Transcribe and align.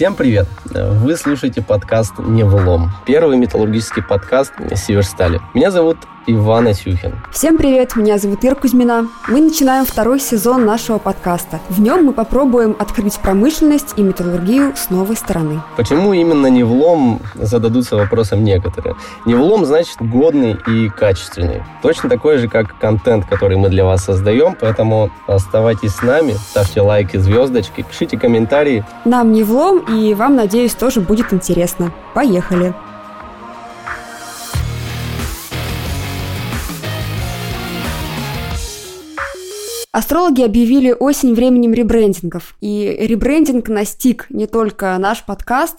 Всем 0.00 0.14
привет! 0.14 0.48
Вы 0.64 1.14
слушаете 1.14 1.60
подкаст 1.60 2.14
«Не 2.18 2.42
влом». 2.42 2.90
Первый 3.04 3.36
металлургический 3.36 4.02
подкаст 4.02 4.54
Северстали. 4.74 5.42
Меня 5.52 5.70
зовут 5.70 5.98
Иван 6.26 6.68
Асюхин. 6.68 7.14
Всем 7.32 7.56
привет, 7.56 7.96
меня 7.96 8.18
зовут 8.18 8.44
Ира 8.44 8.54
Кузьмина. 8.54 9.08
Мы 9.28 9.40
начинаем 9.40 9.86
второй 9.86 10.20
сезон 10.20 10.66
нашего 10.66 10.98
подкаста. 10.98 11.60
В 11.70 11.80
нем 11.80 12.04
мы 12.04 12.12
попробуем 12.12 12.76
открыть 12.78 13.18
промышленность 13.18 13.94
и 13.96 14.02
металлургию 14.02 14.74
с 14.76 14.90
новой 14.90 15.16
стороны. 15.16 15.62
Почему 15.76 16.12
именно 16.12 16.48
не 16.48 16.62
влом, 16.62 17.20
зададутся 17.34 17.96
вопросом 17.96 18.44
некоторые. 18.44 18.96
Не 19.24 19.34
влом 19.34 19.64
значит 19.64 19.96
годный 20.00 20.58
и 20.66 20.90
качественный. 20.90 21.62
Точно 21.82 22.08
такой 22.10 22.36
же, 22.36 22.48
как 22.48 22.78
контент, 22.78 23.24
который 23.24 23.56
мы 23.56 23.70
для 23.70 23.84
вас 23.84 24.04
создаем, 24.04 24.56
поэтому 24.60 25.10
оставайтесь 25.26 25.94
с 25.94 26.02
нами, 26.02 26.32
ставьте 26.32 26.82
лайки, 26.82 27.16
звездочки, 27.16 27.82
пишите 27.82 28.18
комментарии. 28.18 28.84
Нам 29.06 29.32
не 29.32 29.42
влом, 29.42 29.78
и 29.78 30.12
вам, 30.14 30.36
надеюсь, 30.36 30.74
тоже 30.74 31.00
будет 31.00 31.32
интересно. 31.32 31.92
Поехали! 32.12 32.74
Астрологи 39.92 40.42
объявили 40.42 40.92
осень 40.92 41.34
временем 41.34 41.74
ребрендингов. 41.74 42.54
И 42.60 42.96
ребрендинг 43.00 43.68
настиг 43.68 44.26
не 44.30 44.46
только 44.46 44.96
наш 44.98 45.24
подкаст, 45.24 45.78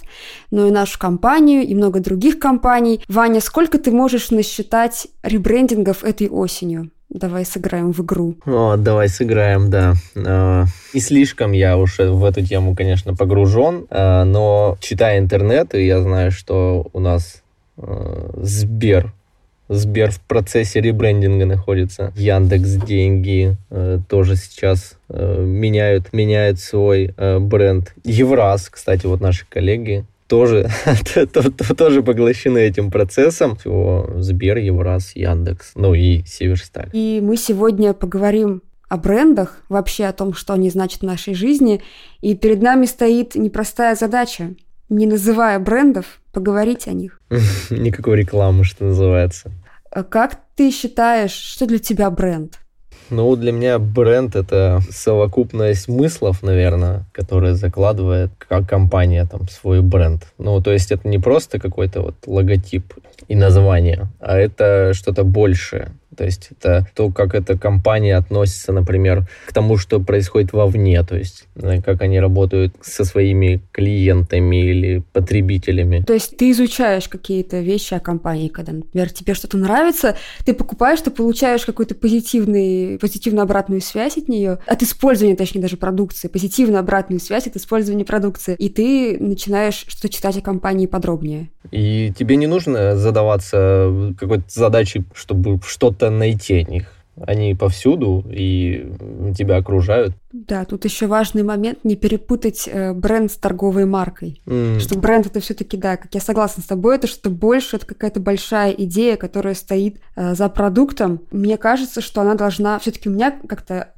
но 0.52 0.68
и 0.68 0.72
нашу 0.72 1.00
компанию, 1.00 1.64
и 1.64 1.74
много 1.74 2.02
других 2.02 2.38
компаний. 2.38 3.02
Ваня, 3.08 3.40
сколько 3.40 3.78
ты 3.78 3.92
можешь 3.92 4.30
насчитать 4.30 5.08
ребрендингов 5.24 6.04
этой 6.04 6.28
осенью? 6.28 6.92
Давай 7.08 7.46
сыграем 7.46 7.94
в 7.94 8.02
игру. 8.02 8.36
О, 8.46 8.76
давай 8.76 9.08
сыграем, 9.08 9.70
да. 9.70 9.94
А, 10.16 10.66
не 10.94 11.00
слишком 11.00 11.54
я 11.54 11.78
уже 11.78 12.12
в 12.12 12.26
эту 12.26 12.46
тему, 12.46 12.76
конечно, 12.76 13.16
погружен, 13.16 13.86
а, 13.90 14.26
но 14.26 14.78
читая 14.82 15.20
интернет, 15.20 15.74
я 15.74 16.02
знаю, 16.02 16.32
что 16.32 16.90
у 16.92 17.00
нас 17.00 17.44
а, 17.78 18.32
Сбер 18.42 19.14
Сбер 19.72 20.12
в 20.12 20.20
процессе 20.20 20.82
ребрендинга 20.82 21.46
находится. 21.46 22.12
Яндекс 22.18 22.72
деньги 22.72 23.56
э, 23.70 24.00
тоже 24.10 24.36
сейчас 24.36 24.98
э, 25.08 25.42
меняют, 25.42 26.12
меняют 26.12 26.60
свой 26.60 27.14
э, 27.16 27.40
бренд. 27.40 27.94
Евраз, 28.04 28.68
кстати, 28.70 29.06
вот 29.06 29.22
наши 29.22 29.46
коллеги 29.48 30.06
тоже, 30.28 30.70
тоже 31.78 32.04
поглощены 32.04 32.58
этим 32.58 32.92
процессом. 32.92 33.56
Всего 33.56 34.10
Сбер, 34.18 34.58
Евраз, 34.58 35.16
Яндекс, 35.16 35.72
ну 35.76 35.94
и 35.94 36.24
Северсталь. 36.26 36.90
И 36.92 37.22
мы 37.24 37.38
сегодня 37.38 37.94
поговорим 37.94 38.64
о 38.90 38.98
брендах, 38.98 39.64
вообще 39.70 40.04
о 40.04 40.14
том, 40.14 40.34
что 40.34 40.52
они 40.52 40.70
значат 40.70 41.00
в 41.00 41.06
нашей 41.06 41.34
жизни. 41.34 41.82
И 42.20 42.36
перед 42.36 42.62
нами 42.62 42.86
стоит 42.86 43.36
непростая 43.36 43.96
задача 43.96 44.50
не 44.92 45.08
называя 45.08 45.58
брендов, 45.58 46.20
поговорить 46.34 46.88
о 46.88 46.92
них. 46.92 47.20
Никакой 47.70 48.18
рекламы, 48.18 48.66
что 48.66 48.86
называется. 48.86 49.52
А 49.92 50.04
как 50.04 50.38
ты 50.56 50.72
считаешь, 50.72 51.32
что 51.32 51.66
для 51.66 51.78
тебя 51.78 52.10
бренд? 52.10 52.60
Ну, 53.10 53.36
для 53.36 53.52
меня 53.52 53.78
бренд— 53.78 54.36
это 54.38 54.80
совокупность 54.90 55.82
смыслов, 55.82 56.44
наверное, 56.44 57.04
которые 57.12 57.56
закладывает 57.56 58.32
как 58.38 58.70
компания 58.70 59.26
там 59.26 59.50
свой 59.50 59.82
бренд. 59.82 60.32
Ну, 60.38 60.62
то 60.62 60.72
есть 60.72 60.94
это 60.94 61.06
не 61.10 61.20
просто 61.20 61.60
какой-то 61.60 62.02
вот 62.04 62.16
логотип 62.26 62.94
и 63.28 63.36
название, 63.36 64.08
а 64.22 64.38
это 64.38 64.94
что-то 64.94 65.26
большее. 65.26 65.92
То 66.16 66.26
есть 66.26 66.50
это 66.52 66.88
то, 66.94 67.10
как 67.10 67.36
эта 67.36 67.58
компания 67.58 68.18
относится, 68.18 68.74
например, 68.74 69.28
к 69.48 69.54
тому, 69.54 69.78
что 69.78 70.00
происходит 70.00 70.52
вовне, 70.54 71.02
то 71.04 71.16
есть 71.16 71.46
как 71.86 72.02
они 72.02 72.20
работают 72.20 72.76
со 72.82 73.06
своими 73.06 73.62
клиентами 73.72 74.70
или 74.70 75.04
потребителями. 75.14 76.04
То 76.06 76.14
есть 76.14 76.38
ты 76.38 76.52
изучаешь 76.52 77.08
какие-то 77.08 77.60
вещи 77.60 77.94
о 77.94 78.00
компании, 78.00 78.50
когда, 78.50 78.74
например, 78.74 79.10
тебе 79.10 79.34
что-то 79.34 79.58
нравится, 79.58 80.18
ты 80.46 80.54
покупаешь, 80.54 81.02
ты 81.02 81.12
получаешь 81.12 81.66
какую-то 81.66 81.96
позитивный, 81.96 82.98
позитивную 83.00 83.44
обратную 83.44 83.82
связь 83.82 84.18
от 84.18 84.28
нее, 84.28 84.60
от 84.68 84.84
использования, 84.84 85.36
точнее, 85.36 85.62
даже 85.62 85.78
продукции, 85.78 86.28
позитивную 86.28 86.80
обратную 86.80 87.20
связь 87.20 87.48
от 87.48 87.56
использования 87.56 88.06
продукции, 88.06 88.56
и 88.58 88.70
ты 88.70 89.18
начинаешь 89.20 89.86
что-то 89.88 90.10
читать 90.10 90.38
о 90.38 90.42
компании 90.42 90.88
подробнее. 90.88 91.50
И 91.72 92.12
тебе 92.18 92.36
не 92.36 92.48
нужно 92.48 92.98
задаваться 92.98 94.14
какой-то 94.20 94.46
задачей, 94.48 95.04
чтобы 95.14 95.60
что-то 95.66 96.01
найти 96.10 96.62
от 96.62 96.70
них. 96.70 96.94
Они 97.18 97.54
повсюду 97.54 98.26
и 98.30 98.90
тебя 99.38 99.58
окружают. 99.58 100.16
Да, 100.32 100.64
тут 100.64 100.86
еще 100.86 101.08
важный 101.08 101.44
момент 101.44 101.80
не 101.84 101.96
перепутать 101.96 102.70
э, 102.72 102.94
бренд 102.94 103.32
с 103.32 103.36
торговой 103.36 103.86
маркой. 103.86 104.42
Mm. 104.46 104.80
Что 104.80 104.98
бренд 104.98 105.28
это 105.28 105.42
все-таки, 105.42 105.76
да, 105.76 105.98
как 105.98 106.16
я 106.16 106.22
согласна 106.22 106.64
с 106.64 106.68
тобой, 106.68 106.96
это 106.96 107.08
что 107.08 107.30
больше 107.30 107.76
это 107.76 107.86
какая-то 107.86 108.22
большая 108.22 108.72
идея, 108.72 109.18
которая 109.18 109.56
стоит 109.56 110.00
э, 110.16 110.34
за 110.36 110.48
продуктом. 110.48 111.22
Мне 111.32 111.58
кажется, 111.58 112.00
что 112.00 112.22
она 112.22 112.36
должна 112.36 112.80
все-таки 112.80 113.10
у 113.10 113.12
меня 113.12 113.38
как-то 113.48 113.94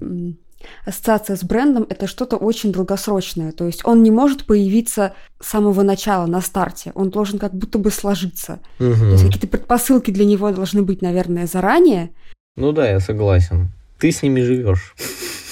ассоциация 0.85 1.35
с 1.35 1.44
брендом 1.44 1.85
это 1.90 2.07
что-то 2.07 2.38
очень 2.38 2.72
долгосрочное. 2.72 3.51
То 3.51 3.66
есть 3.66 3.85
он 3.85 4.03
не 4.03 4.12
может 4.12 4.46
появиться 4.46 5.13
с 5.40 5.50
самого 5.50 5.84
начала, 5.84 6.25
на 6.25 6.41
старте. 6.41 6.91
Он 6.96 7.09
должен 7.09 7.40
как 7.40 7.53
будто 7.53 7.78
бы 7.78 7.91
сложиться. 7.91 8.59
Угу. 8.79 8.94
То 8.94 9.12
есть 9.12 9.25
какие-то 9.25 9.47
предпосылки 9.47 10.12
для 10.12 10.25
него 10.25 10.52
должны 10.52 10.84
быть, 10.84 11.02
наверное, 11.02 11.47
заранее. 11.47 12.12
Ну 12.56 12.72
да, 12.72 12.90
я 12.90 13.00
согласен. 13.00 13.69
Ты 14.00 14.12
с 14.12 14.22
ними 14.22 14.41
живешь. 14.41 14.96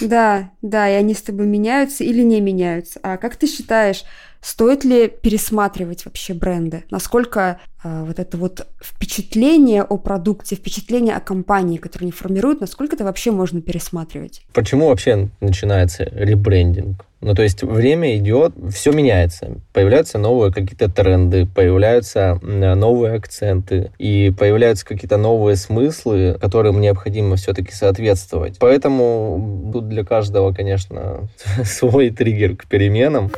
Да, 0.02 0.52
да, 0.62 0.90
и 0.90 0.94
они 0.94 1.14
с 1.14 1.22
тобой 1.22 1.46
меняются 1.46 2.04
или 2.04 2.22
не 2.22 2.42
меняются. 2.42 3.00
А 3.04 3.18
как 3.18 3.36
ты 3.36 3.48
считаешь, 3.48 4.04
Стоит 4.42 4.84
ли 4.84 5.08
пересматривать 5.08 6.06
вообще 6.06 6.34
бренды? 6.34 6.84
Насколько 6.90 7.60
э, 7.84 8.04
вот 8.06 8.18
это 8.18 8.38
вот 8.38 8.68
впечатление 8.84 9.84
о 9.84 9.98
продукте, 9.98 10.56
впечатление 10.56 11.16
о 11.16 11.20
компании, 11.20 11.78
которую 11.78 12.08
они 12.08 12.12
формируют, 12.12 12.60
насколько 12.60 12.96
это 12.96 13.04
вообще 13.04 13.30
можно 13.30 13.62
пересматривать? 13.62 14.42
Почему 14.52 14.88
вообще 14.88 15.30
начинается 15.42 16.06
ребрендинг? 16.06 17.06
Ну, 17.22 17.36
то 17.36 17.44
есть 17.44 17.62
время 17.62 18.18
идет, 18.18 18.54
все 18.74 18.92
меняется. 18.92 19.58
Появляются 19.74 20.18
новые 20.18 20.52
какие-то 20.52 20.90
тренды, 20.90 21.46
появляются 21.46 22.40
новые 22.42 23.14
акценты, 23.14 23.92
и 24.00 24.34
появляются 24.36 24.88
какие-то 24.88 25.18
новые 25.18 25.56
смыслы, 25.56 26.40
которым 26.42 26.82
необходимо 26.82 27.36
все-таки 27.36 27.74
соответствовать. 27.74 28.58
Поэтому 28.58 29.72
для 29.84 30.04
каждого, 30.04 30.52
конечно, 30.52 31.30
свой 31.64 32.10
триггер 32.10 32.56
к 32.56 32.66
переменам. 32.66 33.32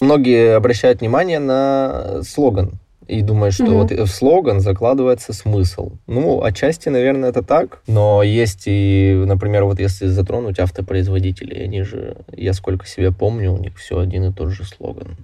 Многие 0.00 0.56
обращают 0.56 1.00
внимание 1.00 1.38
на 1.38 2.22
слоган 2.22 2.78
и 3.06 3.22
думают, 3.22 3.54
что 3.54 3.64
mm-hmm. 3.64 3.98
вот 3.98 4.08
в 4.08 4.12
слоган 4.12 4.60
закладывается 4.60 5.32
смысл. 5.32 5.92
Ну, 6.06 6.42
отчасти, 6.42 6.88
наверное, 6.88 7.30
это 7.30 7.42
так, 7.42 7.82
но 7.86 8.22
есть 8.22 8.62
и, 8.66 9.22
например, 9.26 9.64
вот 9.64 9.78
если 9.78 10.06
затронуть 10.06 10.58
автопроизводителей, 10.58 11.64
они 11.64 11.82
же, 11.82 12.16
я 12.32 12.52
сколько 12.52 12.86
себя 12.86 13.12
помню, 13.12 13.52
у 13.52 13.58
них 13.58 13.76
все 13.76 13.98
один 13.98 14.24
и 14.24 14.32
тот 14.32 14.50
же 14.50 14.64
слоган. 14.64 15.16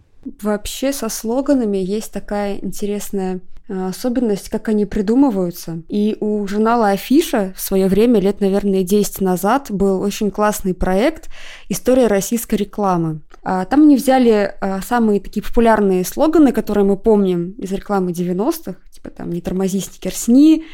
Вообще 0.42 0.92
со 0.92 1.08
слоганами 1.08 1.78
есть 1.78 2.12
такая 2.12 2.58
интересная 2.58 3.40
особенность, 3.70 4.48
как 4.48 4.68
они 4.68 4.84
придумываются. 4.84 5.82
И 5.88 6.16
у 6.20 6.46
журнала 6.46 6.88
Афиша 6.88 7.52
в 7.56 7.60
свое 7.60 7.86
время, 7.86 8.20
лет, 8.20 8.40
наверное, 8.40 8.82
10 8.82 9.20
назад, 9.20 9.70
был 9.70 10.00
очень 10.00 10.30
классный 10.30 10.74
проект 10.74 11.30
«История 11.68 12.08
российской 12.08 12.56
рекламы». 12.56 13.20
А, 13.42 13.64
там 13.64 13.82
они 13.82 13.96
взяли 13.96 14.54
а, 14.60 14.80
самые 14.82 15.20
такие 15.20 15.42
популярные 15.42 16.04
слоганы, 16.04 16.52
которые 16.52 16.84
мы 16.84 16.96
помним 16.96 17.52
из 17.52 17.70
рекламы 17.72 18.10
90-х, 18.10 18.76
типа 18.90 19.10
там 19.10 19.30
«Не 19.30 19.40
тормози, 19.40 19.80
стикерсни», 19.80 20.64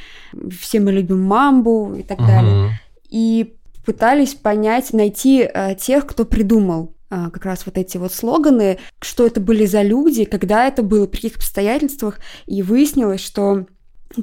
«Все 0.58 0.80
мы 0.80 0.92
любим 0.92 1.22
мамбу» 1.22 1.94
и 1.94 2.02
так 2.02 2.18
uh-huh. 2.18 2.26
далее. 2.26 2.80
И 3.10 3.56
пытались 3.84 4.34
понять, 4.34 4.92
найти 4.92 5.48
тех, 5.78 6.06
кто 6.06 6.24
придумал 6.24 6.92
а, 6.92 6.95
как 7.08 7.44
раз 7.44 7.66
вот 7.66 7.78
эти 7.78 7.96
вот 7.96 8.12
слоганы, 8.12 8.78
что 9.00 9.26
это 9.26 9.40
были 9.40 9.66
за 9.66 9.82
люди, 9.82 10.24
когда 10.24 10.66
это 10.66 10.82
было, 10.82 11.06
при 11.06 11.16
каких 11.16 11.36
обстоятельствах, 11.36 12.18
и 12.46 12.62
выяснилось, 12.62 13.20
что 13.20 13.66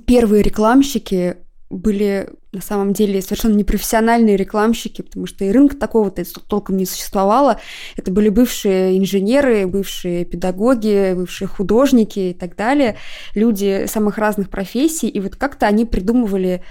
первые 0.06 0.44
рекламщики 0.44 1.38
были 1.70 2.30
на 2.52 2.62
самом 2.62 2.94
деле 2.94 3.22
совершенно 3.22 3.56
непрофессиональные 3.56 4.38
рекламщики, 4.38 5.02
потому 5.02 5.26
что 5.26 5.44
и 5.44 5.52
рынка 5.52 5.76
такого-то 5.76 6.24
толком 6.48 6.78
не 6.78 6.86
существовало. 6.86 7.60
Это 7.96 8.12
были 8.12 8.30
бывшие 8.30 8.98
инженеры, 8.98 9.66
бывшие 9.66 10.24
педагоги, 10.24 11.14
бывшие 11.16 11.48
художники 11.48 12.20
и 12.20 12.34
так 12.34 12.56
далее, 12.56 12.98
люди 13.34 13.86
самых 13.88 14.20
разных 14.20 14.50
профессий, 14.50 15.10
и 15.10 15.20
вот 15.20 15.36
как-то 15.36 15.66
они 15.66 15.86
придумывали 15.86 16.64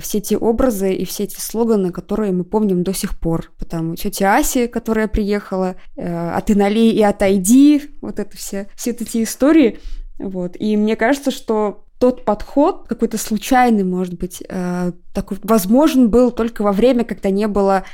все 0.00 0.18
эти 0.18 0.34
образы 0.34 0.92
и 0.92 1.04
все 1.04 1.24
эти 1.24 1.40
слоганы, 1.40 1.90
которые 1.90 2.32
мы 2.32 2.44
помним 2.44 2.82
до 2.82 2.92
сих 2.92 3.18
пор. 3.18 3.50
Потому 3.58 3.96
тетя 3.96 4.36
Аси, 4.36 4.66
которая 4.66 5.08
приехала, 5.08 5.76
э, 5.96 6.04
«А 6.06 6.40
ты 6.40 6.54
налей 6.54 6.92
и 6.92 7.02
отойди», 7.02 7.90
вот 8.00 8.18
это 8.18 8.36
все, 8.36 8.68
все 8.76 8.90
эти 8.90 9.22
истории. 9.22 9.78
Вот. 10.18 10.56
И 10.58 10.76
мне 10.76 10.96
кажется, 10.96 11.30
что 11.30 11.84
тот 11.98 12.24
подход, 12.24 12.86
какой-то 12.88 13.18
случайный, 13.18 13.84
может 13.84 14.18
быть, 14.18 14.42
э, 14.48 14.92
такой, 15.12 15.38
возможен 15.42 16.10
был 16.10 16.30
только 16.30 16.62
во 16.62 16.72
время, 16.72 17.04
когда 17.04 17.30
не 17.30 17.48
было 17.48 17.84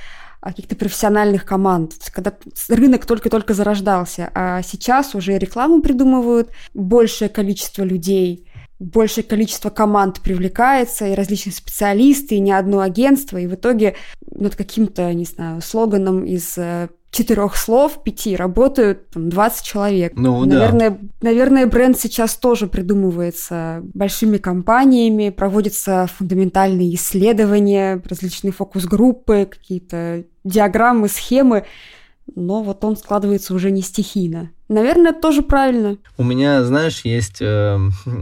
каких-то 0.40 0.76
профессиональных 0.76 1.46
команд, 1.46 1.94
когда 2.12 2.34
рынок 2.68 3.06
только-только 3.06 3.54
зарождался, 3.54 4.30
а 4.34 4.60
сейчас 4.62 5.14
уже 5.14 5.38
рекламу 5.38 5.80
придумывают 5.80 6.50
большее 6.74 7.30
количество 7.30 7.82
людей, 7.82 8.46
большее 8.78 9.24
количество 9.24 9.70
команд 9.70 10.20
привлекается, 10.20 11.06
и 11.06 11.14
различные 11.14 11.52
специалисты, 11.52 12.36
и 12.36 12.40
не 12.40 12.52
одно 12.52 12.80
агентство, 12.80 13.38
и 13.38 13.46
в 13.46 13.54
итоге 13.54 13.96
над 14.30 14.56
каким-то, 14.56 15.12
не 15.14 15.24
знаю, 15.24 15.60
слоганом 15.62 16.24
из 16.24 16.58
э, 16.58 16.88
четырех 17.14 17.56
слов, 17.56 18.02
пяти, 18.02 18.34
работают 18.34 19.10
там, 19.10 19.30
20 19.30 19.64
человек. 19.64 20.12
Ну, 20.16 20.44
наверное, 20.44 20.90
да. 20.90 20.98
наверное, 21.22 21.66
бренд 21.66 21.98
сейчас 21.98 22.34
тоже 22.34 22.66
придумывается 22.66 23.82
большими 23.94 24.38
компаниями, 24.38 25.30
проводятся 25.30 26.08
фундаментальные 26.18 26.94
исследования, 26.96 28.02
различные 28.04 28.52
фокус-группы, 28.52 29.48
какие-то 29.50 30.24
диаграммы, 30.42 31.08
схемы, 31.08 31.64
но 32.34 32.62
вот 32.62 32.84
он 32.84 32.96
складывается 32.96 33.54
уже 33.54 33.70
не 33.70 33.82
стихийно. 33.82 34.50
Наверное, 34.74 35.12
это 35.12 35.20
тоже 35.20 35.42
правильно. 35.42 35.98
У 36.16 36.24
меня, 36.24 36.64
знаешь, 36.64 37.02
есть... 37.04 37.40
Э, 37.40 37.78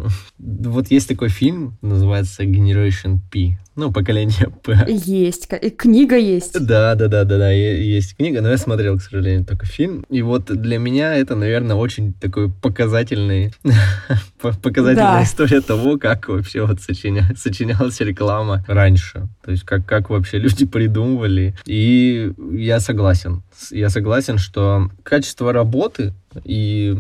вот 0.39 0.91
есть 0.91 1.09
такой 1.09 1.31
фильм, 1.31 1.79
называется 1.81 2.45
Generation 2.45 3.21
P. 3.31 3.57
Ну, 3.75 3.91
поколение 3.91 4.53
П. 4.63 4.85
Есть. 4.87 5.49
И 5.63 5.71
книга 5.71 6.17
есть. 6.17 6.53
Да, 6.53 6.95
да, 6.95 7.09
да, 7.09 7.25
да, 7.25 7.39
да, 7.39 7.51
есть 7.51 8.17
книга, 8.17 8.43
но 8.43 8.51
я 8.51 8.59
смотрел, 8.59 8.99
к 8.99 9.03
сожалению, 9.03 9.47
только 9.47 9.65
фильм. 9.65 10.05
И 10.11 10.21
вот 10.21 10.45
для 10.45 10.79
меня 10.79 11.15
это, 11.15 11.35
наверное, 11.37 11.77
очень 11.77 12.13
такой 12.13 12.51
показательный, 12.51 13.55
показательная 14.43 15.21
да. 15.21 15.23
история 15.23 15.63
того, 15.63 15.97
как 15.99 16.29
вообще 16.29 16.67
вот 16.67 16.83
сочиня, 16.83 17.31
сочинялась 17.35 17.99
реклама 18.01 18.63
раньше. 18.69 19.27
То 19.43 19.53
есть 19.53 19.63
как, 19.65 19.87
как 19.87 20.11
вообще 20.11 20.37
люди 20.37 20.67
придумывали. 20.67 21.55
И 21.65 22.31
я 22.53 22.79
согласен. 22.79 23.43
Я 23.71 23.89
согласен, 23.89 24.37
что 24.37 24.91
качество 25.03 25.51
работы 25.51 26.13
и, 26.45 26.93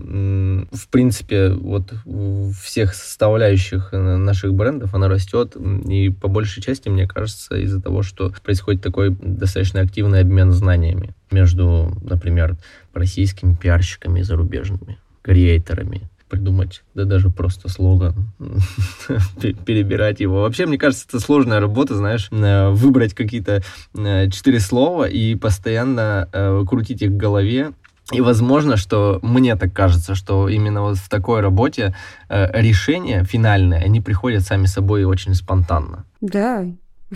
в 0.73 0.88
принципе, 0.88 1.50
вот 1.50 1.93
всех 2.62 2.94
составляющих 2.94 3.93
наших 3.93 4.55
брендов 4.55 4.94
она 4.94 5.08
растет. 5.08 5.56
И 5.56 6.11
по 6.11 6.29
большей 6.29 6.62
части, 6.62 6.88
мне 6.88 7.06
кажется, 7.06 7.56
из-за 7.56 7.81
того, 7.81 8.02
что 8.02 8.32
происходит 8.43 8.82
такой 8.82 9.11
достаточно 9.11 9.81
активный 9.81 10.20
обмен 10.20 10.52
знаниями 10.52 11.14
между, 11.31 11.96
например, 12.02 12.56
российскими 12.94 13.55
пиарщиками 13.55 14.20
и 14.20 14.23
зарубежными 14.23 14.99
креаторами 15.23 16.02
придумать, 16.32 16.82
да 16.94 17.05
даже 17.05 17.29
просто 17.29 17.69
слоган, 17.69 18.32
перебирать 19.67 20.20
его. 20.20 20.40
Вообще, 20.40 20.64
мне 20.64 20.79
кажется, 20.79 21.05
это 21.06 21.20
сложная 21.20 21.61
работа, 21.61 21.94
знаешь, 21.94 22.29
э, 22.31 22.70
выбрать 22.70 23.12
какие-то 23.12 23.62
э, 23.94 24.31
четыре 24.31 24.58
слова 24.58 25.06
и 25.06 25.34
постоянно 25.34 26.31
э, 26.32 26.64
крутить 26.67 27.02
их 27.02 27.11
в 27.11 27.17
голове 27.19 27.73
и 28.11 28.21
возможно, 28.21 28.77
что 28.77 29.21
мне 29.23 29.55
так 29.57 29.73
кажется, 29.73 30.15
что 30.15 30.49
именно 30.49 30.83
вот 30.83 30.97
в 30.99 31.09
такой 31.09 31.41
работе 31.41 31.95
э, 32.29 32.61
решения 32.61 33.25
финальные, 33.25 33.81
они 33.81 34.01
приходят 34.01 34.43
сами 34.43 34.67
собой 34.67 35.05
очень 35.05 35.35
спонтанно. 35.35 36.05
Да, 36.21 36.67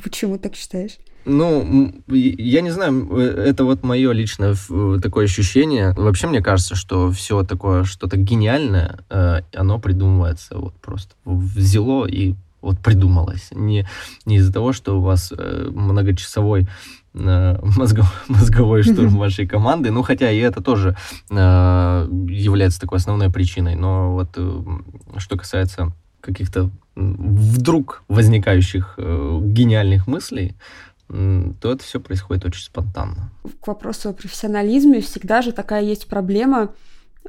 почему 0.03 0.38
так 0.38 0.55
считаешь? 0.55 0.99
Ну, 1.27 1.93
я 2.09 2.61
не 2.61 2.71
знаю, 2.71 3.09
э, 3.19 3.49
это 3.49 3.65
вот 3.65 3.83
мое 3.83 4.12
личное 4.12 4.55
э, 4.55 4.99
такое 5.03 5.25
ощущение. 5.25 5.93
Вообще, 5.97 6.29
мне 6.29 6.41
кажется, 6.41 6.77
что 6.77 7.11
все 7.11 7.43
такое, 7.43 7.83
что-то 7.83 8.17
гениальное, 8.17 9.00
э, 9.11 9.41
оно 9.53 9.81
придумывается 9.81 10.56
вот 10.56 10.75
просто 10.75 11.17
взяло 11.25 12.06
и 12.06 12.37
вот 12.66 12.78
придумалось. 12.78 13.48
Не, 13.52 13.86
не 14.24 14.36
из-за 14.36 14.52
того, 14.52 14.72
что 14.72 14.98
у 14.98 15.00
вас 15.00 15.32
многочасовой 15.70 16.68
мозговой, 17.16 18.10
мозговой 18.28 18.82
штурм 18.82 19.16
вашей 19.16 19.46
команды. 19.46 19.90
Ну, 19.90 20.02
хотя 20.02 20.30
и 20.30 20.38
это 20.38 20.62
тоже 20.62 20.96
э, 21.30 21.34
является 22.28 22.80
такой 22.80 22.98
основной 22.98 23.30
причиной. 23.30 23.74
Но 23.74 24.12
вот 24.12 24.28
э, 24.36 24.62
что 25.16 25.36
касается 25.38 25.92
каких-то 26.20 26.70
вдруг 26.94 28.02
возникающих 28.08 28.94
э, 28.98 29.40
гениальных 29.42 30.06
мыслей, 30.06 30.56
то 31.08 31.72
это 31.72 31.84
все 31.84 32.00
происходит 32.00 32.44
очень 32.46 32.64
спонтанно. 32.64 33.30
К 33.60 33.68
вопросу 33.68 34.08
о 34.08 34.12
профессионализме 34.12 35.00
всегда 35.00 35.40
же 35.40 35.52
такая 35.52 35.84
есть 35.84 36.08
проблема 36.08 36.72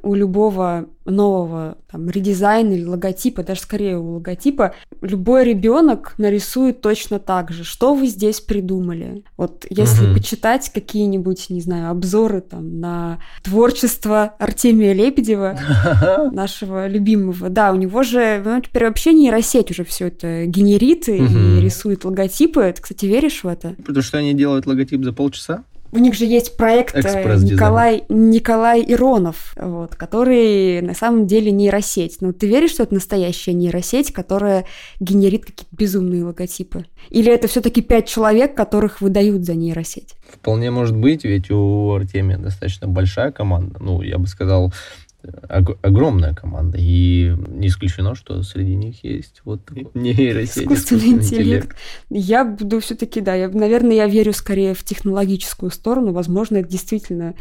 у 0.03 0.13
любого 0.13 0.87
нового 1.05 1.77
там, 1.89 2.09
редизайна 2.09 2.73
или 2.73 2.83
логотипа, 2.83 3.43
даже 3.43 3.61
скорее 3.61 3.97
у 3.97 4.15
логотипа, 4.15 4.73
любой 5.01 5.45
ребенок 5.45 6.13
нарисует 6.17 6.81
точно 6.81 7.19
так 7.19 7.51
же. 7.51 7.63
Что 7.63 7.93
вы 7.93 8.07
здесь 8.07 8.41
придумали? 8.41 9.23
Вот 9.37 9.65
если 9.69 10.05
угу. 10.05 10.15
почитать 10.15 10.69
какие-нибудь, 10.73 11.49
не 11.49 11.61
знаю, 11.61 11.91
обзоры 11.91 12.41
там 12.41 12.79
на 12.79 13.19
творчество 13.43 14.35
Артемия 14.37 14.93
Лебедева, 14.93 15.57
нашего 16.31 16.87
любимого, 16.87 17.49
да, 17.49 17.71
у 17.71 17.75
него 17.75 18.03
же 18.03 18.41
ну, 18.43 18.61
теперь 18.61 18.85
вообще 18.85 19.13
нейросеть 19.13 19.71
уже 19.71 19.83
все 19.85 20.07
это 20.07 20.45
генерит 20.45 21.07
и 21.07 21.19
рисует 21.61 22.03
логотипы. 22.05 22.73
Ты, 22.75 22.81
кстати, 22.81 23.05
веришь 23.05 23.43
в 23.43 23.47
это? 23.47 23.75
Потому 23.85 24.01
что 24.01 24.17
они 24.17 24.33
делают 24.33 24.65
логотип 24.65 25.03
за 25.03 25.13
полчаса? 25.13 25.63
У 25.91 25.97
них 25.97 26.13
же 26.13 26.25
есть 26.25 26.57
проект 26.57 26.95
э, 26.95 27.37
Николай, 27.37 28.03
Николай 28.09 28.83
Иронов, 28.87 29.53
вот, 29.55 29.95
который 29.95 30.81
на 30.81 30.93
самом 30.93 31.27
деле 31.27 31.51
нейросеть. 31.51 32.17
Но 32.21 32.33
ты 32.33 32.47
веришь, 32.47 32.71
что 32.71 32.83
это 32.83 32.93
настоящая 32.93 33.53
нейросеть, 33.53 34.11
которая 34.11 34.65
генерит 34.99 35.45
какие-то 35.45 35.75
безумные 35.75 36.23
логотипы? 36.23 36.85
Или 37.09 37.31
это 37.31 37.47
все-таки 37.47 37.81
пять 37.81 38.07
человек, 38.07 38.55
которых 38.55 39.01
выдают 39.01 39.45
за 39.45 39.55
нейросеть? 39.55 40.15
Вполне 40.29 40.71
может 40.71 40.95
быть, 40.95 41.23
ведь 41.23 41.49
у 41.51 41.93
Артемия 41.93 42.37
достаточно 42.37 42.87
большая 42.87 43.31
команда. 43.31 43.77
Ну, 43.79 44.01
я 44.01 44.17
бы 44.17 44.27
сказал, 44.27 44.73
огромная 45.47 46.33
команда. 46.33 46.77
И 46.79 47.33
не 47.47 47.67
исключено, 47.67 48.15
что 48.15 48.41
среди 48.43 48.75
них 48.75 49.03
есть 49.03 49.41
вот 49.45 49.61
нейросеть. 49.93 50.63
Искусственный 50.63 51.07
интеллект. 51.07 51.75
Я 52.09 52.45
буду 52.45 52.79
все-таки, 52.79 53.21
да, 53.21 53.35
я, 53.35 53.49
наверное, 53.49 53.95
я 53.95 54.07
верю 54.07 54.33
скорее 54.33 54.73
в 54.73 54.83
технологическую 54.83 55.71
сторону. 55.71 56.13
Возможно, 56.13 56.57
это 56.57 56.69
действительно 56.69 57.35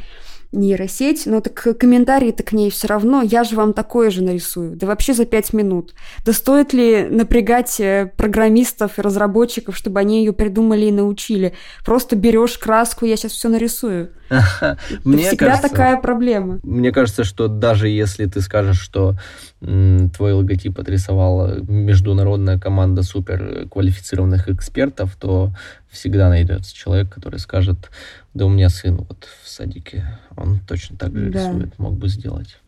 нейросеть, 0.53 1.27
но 1.27 1.41
так 1.41 1.79
комментарии-то 1.79 2.43
к 2.43 2.53
ней 2.53 2.71
все 2.71 2.89
равно, 2.89 3.23
я 3.23 3.45
же 3.45 3.57
вам 3.57 3.73
такое 3.73 4.11
же 4.11 4.23
нарисую, 4.23 4.77
да 4.77 4.87
вообще 4.87 5.13
за 5.13 5.25
пять 5.25 5.53
минут. 5.53 5.95
Да 6.25 6.33
стоит 6.33 6.73
ли 6.73 7.07
напрягать 7.09 7.81
э, 7.81 8.13
программистов 8.17 8.99
и 8.99 9.03
разработчиков, 9.03 9.77
чтобы 9.77 10.01
они 10.01 10.21
ее 10.21 10.33
придумали 10.33 10.87
и 10.87 10.93
научили? 10.93 11.55
Просто 11.85 12.17
берешь 12.17 12.59
краску, 12.59 13.05
я 13.05 13.17
сейчас 13.17 13.33
все 13.33 13.49
нарисую. 13.49 14.13
Мне 15.05 15.29
всегда 15.29 15.47
кажется, 15.47 15.69
такая 15.69 16.01
проблема. 16.01 16.61
Мне 16.63 16.93
кажется, 16.93 17.25
что 17.25 17.49
даже 17.49 17.89
если 17.89 18.27
ты 18.27 18.41
скажешь, 18.41 18.81
что 18.81 19.17
м, 19.61 20.11
твой 20.11 20.33
логотип 20.33 20.79
отрисовала 20.79 21.61
международная 21.61 22.59
команда 22.59 23.03
супер 23.03 23.69
квалифицированных 23.71 24.49
экспертов, 24.49 25.17
то 25.17 25.53
всегда 25.89 26.29
найдется 26.29 26.75
человек, 26.75 27.13
который 27.13 27.39
скажет, 27.39 27.91
да 28.35 28.47
у 28.47 28.49
меня 28.49 28.69
сын 28.69 28.97
вот 28.97 29.29
в 29.43 29.49
садике, 29.49 30.19
он 30.37 30.61
точно 30.67 30.97
так 30.97 31.17
же 31.17 31.31
да. 31.31 31.49
рисует, 31.49 31.79
мог 31.79 31.97
бы 31.97 32.09
сделать 32.09 32.59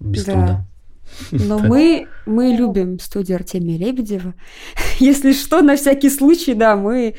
без 0.00 0.24
да. 0.24 0.32
труда. 0.32 0.64
Но 1.30 1.58
мы, 1.60 2.08
мы 2.26 2.48
любим 2.48 2.98
студию 2.98 3.36
Артемия 3.36 3.78
Лебедева. 3.78 4.34
Если 4.98 5.32
что, 5.32 5.62
на 5.62 5.76
всякий 5.76 6.10
случай, 6.10 6.54
да, 6.54 6.76
мы 6.76 7.14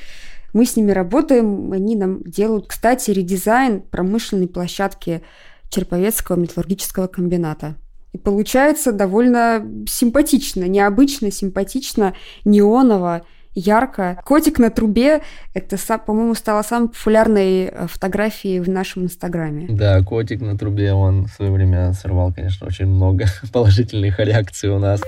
мы 0.53 0.65
с 0.65 0.75
ними 0.75 0.91
работаем, 0.91 1.71
они 1.71 1.95
нам 1.95 2.21
делают, 2.23 2.67
кстати, 2.67 3.11
редизайн 3.11 3.81
промышленной 3.81 4.47
площадки 4.47 5.21
Черповецкого 5.69 6.37
металлургического 6.37 7.07
комбината. 7.07 7.75
И 8.13 8.17
получается 8.17 8.91
довольно 8.91 9.63
симпатично, 9.87 10.67
необычно, 10.67 11.31
симпатично, 11.31 12.15
неоново, 12.43 13.23
ярко. 13.53 14.19
Котик 14.25 14.57
на 14.57 14.71
трубе– 14.71 15.21
это, 15.53 15.77
по-моему, 15.99 16.33
стало 16.33 16.63
самой 16.63 16.89
популярной 16.89 17.65
э, 17.65 17.87
фотографией 17.87 18.59
в 18.61 18.69
нашем 18.69 19.03
инстаграме. 19.03 19.67
Да, 19.69 20.01
котик 20.03 20.41
на 20.41 20.57
трубе, 20.57 20.93
он 20.93 21.25
в 21.25 21.29
свое 21.31 21.51
время 21.51 21.93
сорвал, 21.93 22.33
конечно, 22.33 22.65
очень 22.65 22.87
много 22.87 23.25
положительных 23.53 24.19
реакций 24.19 24.69
у 24.69 24.79
нас. 24.79 25.01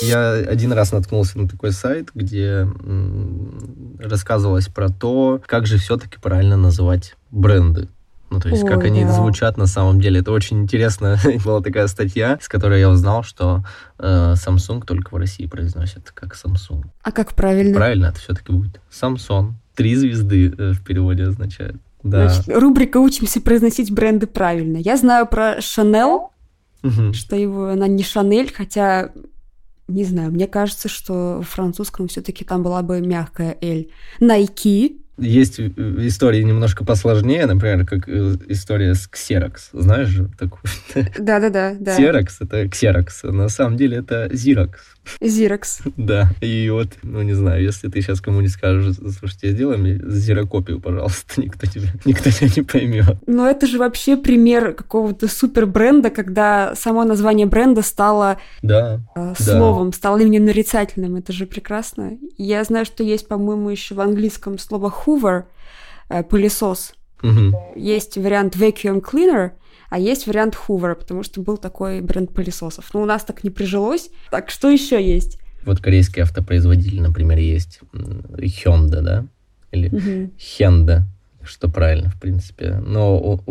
Я 0.00 0.32
один 0.32 0.72
раз 0.72 0.92
наткнулся 0.92 1.38
на 1.38 1.48
такой 1.48 1.72
сайт, 1.72 2.10
где 2.14 2.66
рассказывалось 3.98 4.68
про 4.68 4.88
то, 4.88 5.40
как 5.46 5.66
же 5.66 5.78
все-таки 5.78 6.18
правильно 6.20 6.56
называть 6.56 7.16
бренды. 7.30 7.88
Ну, 8.30 8.40
то 8.40 8.48
есть, 8.48 8.62
Ой, 8.62 8.68
как 8.68 8.84
они 8.84 9.04
да. 9.04 9.12
звучат 9.12 9.56
на 9.56 9.66
самом 9.66 10.00
деле. 10.00 10.20
Это 10.20 10.32
очень 10.32 10.60
интересно. 10.60 11.18
Была 11.44 11.62
такая 11.62 11.86
статья, 11.86 12.38
с 12.40 12.48
которой 12.48 12.80
я 12.80 12.90
узнал, 12.90 13.22
что 13.22 13.64
э, 13.98 14.34
Samsung 14.34 14.84
только 14.84 15.14
в 15.14 15.16
России 15.16 15.46
произносят 15.46 16.10
как 16.12 16.34
Samsung. 16.34 16.84
А 17.02 17.12
как 17.12 17.32
правильно? 17.34 17.74
Правильно 17.74 18.06
это 18.06 18.18
все-таки 18.18 18.52
будет 18.52 18.80
Samsung. 18.90 19.52
Три 19.74 19.94
звезды 19.96 20.54
э, 20.56 20.72
в 20.72 20.84
переводе 20.84 21.24
означает. 21.24 21.76
Да. 22.02 22.28
Значит, 22.28 22.54
рубрика 22.54 22.98
«Учимся 22.98 23.40
произносить 23.40 23.90
бренды 23.90 24.26
правильно». 24.26 24.76
Я 24.76 24.96
знаю 24.96 25.26
про 25.26 25.58
Chanel, 25.58 26.28
угу. 26.82 27.12
что 27.12 27.34
его 27.34 27.68
она 27.68 27.88
не 27.88 28.02
Шанель, 28.02 28.52
хотя 28.52 29.10
не 29.88 30.04
знаю, 30.04 30.30
мне 30.30 30.46
кажется, 30.46 30.88
что 30.88 31.40
в 31.42 31.48
французском 31.48 32.08
все-таки 32.08 32.44
там 32.44 32.62
была 32.62 32.82
бы 32.82 33.00
мягкая 33.00 33.56
L. 33.60 33.86
Nike. 34.20 35.00
Есть 35.16 35.58
истории 35.58 36.42
немножко 36.42 36.84
посложнее, 36.84 37.46
например, 37.46 37.84
как 37.84 38.08
э, 38.08 38.36
история 38.48 38.94
с 38.94 39.10
Xerox. 39.10 39.70
Знаешь 39.72 40.08
же 40.08 40.30
такую? 40.38 40.62
Да-да-да. 41.18 41.72
Xerox— 41.72 42.28
это 42.40 42.64
Xerox. 42.64 43.28
На 43.28 43.48
самом 43.48 43.76
деле 43.76 43.96
это 43.96 44.26
Xerox. 44.26 44.74
Xerox. 45.20 45.90
Да, 45.96 46.30
и 46.40 46.68
вот, 46.70 46.88
ну 47.02 47.22
не 47.22 47.34
знаю, 47.34 47.62
если 47.62 47.88
ты 47.88 48.00
сейчас 48.00 48.20
кому-нибудь 48.20 48.52
скажешь, 48.52 48.96
слушайте, 49.18 49.50
сделай 49.50 49.76
мне 49.76 50.00
зерокопию, 50.04 50.80
пожалуйста, 50.80 51.34
никто 51.40 51.66
тебя, 51.66 51.88
никто 52.04 52.30
тебя 52.30 52.50
не 52.54 52.62
поймет. 52.62 53.16
Но 53.26 53.48
это 53.48 53.66
же 53.66 53.78
вообще 53.78 54.16
пример 54.16 54.74
какого-то 54.74 55.28
супер 55.28 55.66
бренда, 55.66 56.10
когда 56.10 56.74
само 56.74 57.04
название 57.04 57.46
бренда 57.46 57.82
стало 57.82 58.38
да, 58.62 59.00
э, 59.14 59.34
словом, 59.38 59.90
да. 59.90 59.96
стало 59.96 60.18
именно 60.18 60.46
нарицательным. 60.46 61.16
Это 61.16 61.32
же 61.32 61.46
прекрасно. 61.46 62.18
Я 62.36 62.64
знаю, 62.64 62.84
что 62.84 63.02
есть, 63.02 63.28
по-моему, 63.28 63.70
еще 63.70 63.94
в 63.94 64.00
английском 64.00 64.58
слово 64.58 64.92
Hoover, 65.04 65.44
э, 66.08 66.22
пылесос. 66.22 66.94
Угу. 67.22 67.74
Есть 67.76 68.16
вариант 68.16 68.56
vacuum 68.56 69.02
cleaner, 69.02 69.52
а 69.88 69.98
есть 69.98 70.26
вариант 70.26 70.56
Hoover, 70.68 70.94
потому 70.94 71.22
что 71.22 71.40
был 71.40 71.56
такой 71.56 72.00
бренд 72.00 72.32
пылесосов. 72.32 72.92
Но 72.92 73.02
у 73.02 73.06
нас 73.06 73.24
так 73.24 73.44
не 73.44 73.50
прижилось. 73.50 74.10
Так, 74.30 74.50
что 74.50 74.68
еще 74.70 75.02
есть? 75.02 75.38
Вот 75.64 75.80
корейский 75.80 76.22
автопроизводитель, 76.22 77.00
например, 77.00 77.38
есть 77.38 77.80
Hyundai, 77.92 79.00
да? 79.00 79.26
Или 79.70 79.88
угу. 79.88 80.32
Hyundai, 80.38 81.02
что 81.42 81.68
правильно, 81.68 82.10
в 82.10 82.20
принципе. 82.20 82.82
Но 82.84 83.42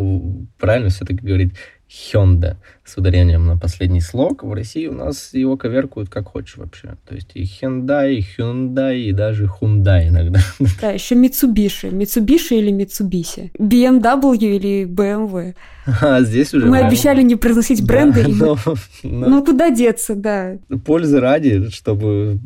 правильно 0.58 0.88
все-таки 0.90 1.24
говорить 1.24 1.54
Hyundai 1.88 2.56
с 2.84 2.96
ударением 2.96 3.46
на 3.46 3.56
последний 3.56 4.00
слог. 4.00 4.42
В 4.42 4.52
России 4.52 4.86
у 4.86 4.94
нас 4.94 5.32
его 5.32 5.56
коверкуют 5.56 6.08
как 6.08 6.28
хочешь 6.28 6.56
вообще. 6.56 6.96
То 7.06 7.14
есть 7.14 7.30
и 7.34 7.42
Hyundai, 7.42 8.14
и 8.14 8.24
Hyundai, 8.36 8.98
и 8.98 9.12
даже 9.12 9.46
Hyundai 9.46 10.08
иногда. 10.08 10.40
Да, 10.80 10.90
еще 10.90 11.14
Mitsubishi. 11.14 11.90
Mitsubishi 11.90 12.58
или 12.58 12.72
Mitsubishi. 12.72 13.50
BMW 13.58 14.36
или 14.36 14.84
BMW. 14.84 15.54
А 16.02 16.20
здесь 16.22 16.52
уже... 16.52 16.66
Мы 16.66 16.80
обещали 16.80 17.22
не 17.22 17.36
произносить 17.36 17.84
бренды. 17.84 18.24
Да, 18.24 18.30
но, 18.30 18.58
но... 19.02 19.28
Ну, 19.28 19.44
куда 19.44 19.70
деться, 19.70 20.14
да. 20.14 20.58
Пользы 20.84 21.20
ради, 21.20 21.70
чтобы 21.70 22.38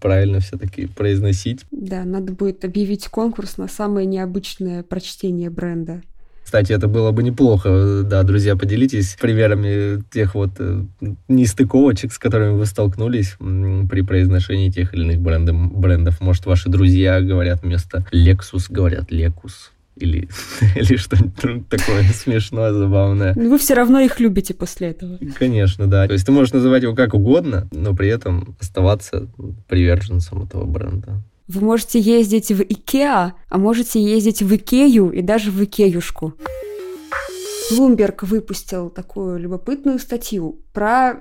правильно 0.00 0.40
все-таки 0.40 0.86
произносить. 0.86 1.60
Да, 1.70 2.04
надо 2.04 2.32
будет 2.32 2.64
объявить 2.64 3.06
конкурс 3.08 3.56
на 3.56 3.68
самое 3.68 4.06
необычное 4.06 4.82
прочтение 4.82 5.50
бренда. 5.50 6.02
Кстати, 6.52 6.72
это 6.74 6.86
было 6.86 7.12
бы 7.12 7.22
неплохо. 7.22 8.02
Да, 8.04 8.22
друзья, 8.24 8.56
поделитесь 8.56 9.16
примерами 9.18 10.02
тех 10.12 10.34
вот 10.34 10.50
э, 10.58 10.82
нестыковочек, 11.26 12.12
с 12.12 12.18
которыми 12.18 12.58
вы 12.58 12.66
столкнулись 12.66 13.36
при 13.38 14.02
произношении 14.02 14.68
тех 14.68 14.92
или 14.92 15.02
иных 15.04 15.20
брендов. 15.22 15.56
брендов. 15.72 16.20
Может, 16.20 16.44
ваши 16.44 16.68
друзья 16.68 17.22
говорят 17.22 17.62
вместо 17.62 18.04
Lexus, 18.12 18.66
говорят 18.68 19.10
Лекус 19.10 19.72
или, 19.96 20.28
или 20.76 20.96
что-нибудь 20.96 21.70
такое 21.70 22.02
смешное, 22.12 22.74
забавное. 22.74 23.32
Вы 23.32 23.58
все 23.58 23.72
равно 23.72 24.00
их 24.00 24.20
любите 24.20 24.52
после 24.52 24.88
этого. 24.88 25.18
Конечно, 25.38 25.86
да. 25.86 26.06
То 26.06 26.12
есть 26.12 26.26
ты 26.26 26.32
можешь 26.32 26.52
называть 26.52 26.82
его 26.82 26.94
как 26.94 27.14
угодно, 27.14 27.66
но 27.72 27.96
при 27.96 28.08
этом 28.08 28.56
оставаться 28.60 29.26
приверженцем 29.68 30.42
этого 30.42 30.66
бренда. 30.66 31.22
Вы 31.52 31.60
можете 31.60 32.00
ездить 32.00 32.50
в 32.50 32.62
Икеа, 32.62 33.34
а 33.50 33.58
можете 33.58 34.00
ездить 34.00 34.40
в 34.40 34.56
Икею 34.56 35.10
и 35.10 35.20
даже 35.20 35.50
в 35.50 35.62
Икеюшку. 35.62 36.32
Bloomberg 37.70 38.24
выпустил 38.24 38.88
такую 38.88 39.38
любопытную 39.38 39.98
статью 39.98 40.60
про 40.72 41.20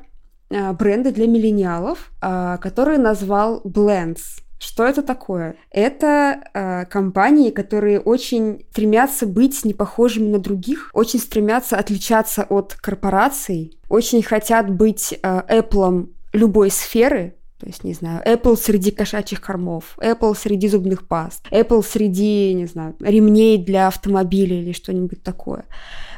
э, 0.49 0.71
бренды 0.71 1.11
для 1.11 1.27
миллениалов, 1.27 2.11
э, 2.21 2.57
который 2.61 2.97
назвал 2.97 3.61
Blends. 3.65 4.21
Что 4.57 4.85
это 4.85 5.01
такое? 5.01 5.55
Это 5.69 6.41
э, 6.53 6.85
компании, 6.85 7.49
которые 7.49 7.99
очень 7.99 8.65
стремятся 8.71 9.25
быть 9.25 9.65
не 9.65 9.73
похожими 9.73 10.29
на 10.29 10.39
других, 10.39 10.91
очень 10.93 11.19
стремятся 11.19 11.77
отличаться 11.77 12.43
от 12.43 12.73
корпораций, 12.75 13.77
очень 13.89 14.23
хотят 14.23 14.69
быть 14.69 15.13
э, 15.21 15.41
Apple 15.49 16.07
любой 16.31 16.71
сферы, 16.71 17.35
то 17.61 17.67
есть, 17.67 17.83
не 17.83 17.93
знаю, 17.93 18.23
Apple 18.25 18.57
среди 18.57 18.89
кошачьих 18.89 19.39
кормов, 19.39 19.95
Apple 20.01 20.35
среди 20.35 20.67
зубных 20.67 21.07
паст, 21.07 21.45
Apple 21.51 21.85
среди, 21.87 22.55
не 22.55 22.65
знаю, 22.65 22.95
ремней 22.99 23.59
для 23.59 23.87
автомобиля 23.87 24.59
или 24.59 24.71
что-нибудь 24.71 25.21
такое. 25.21 25.65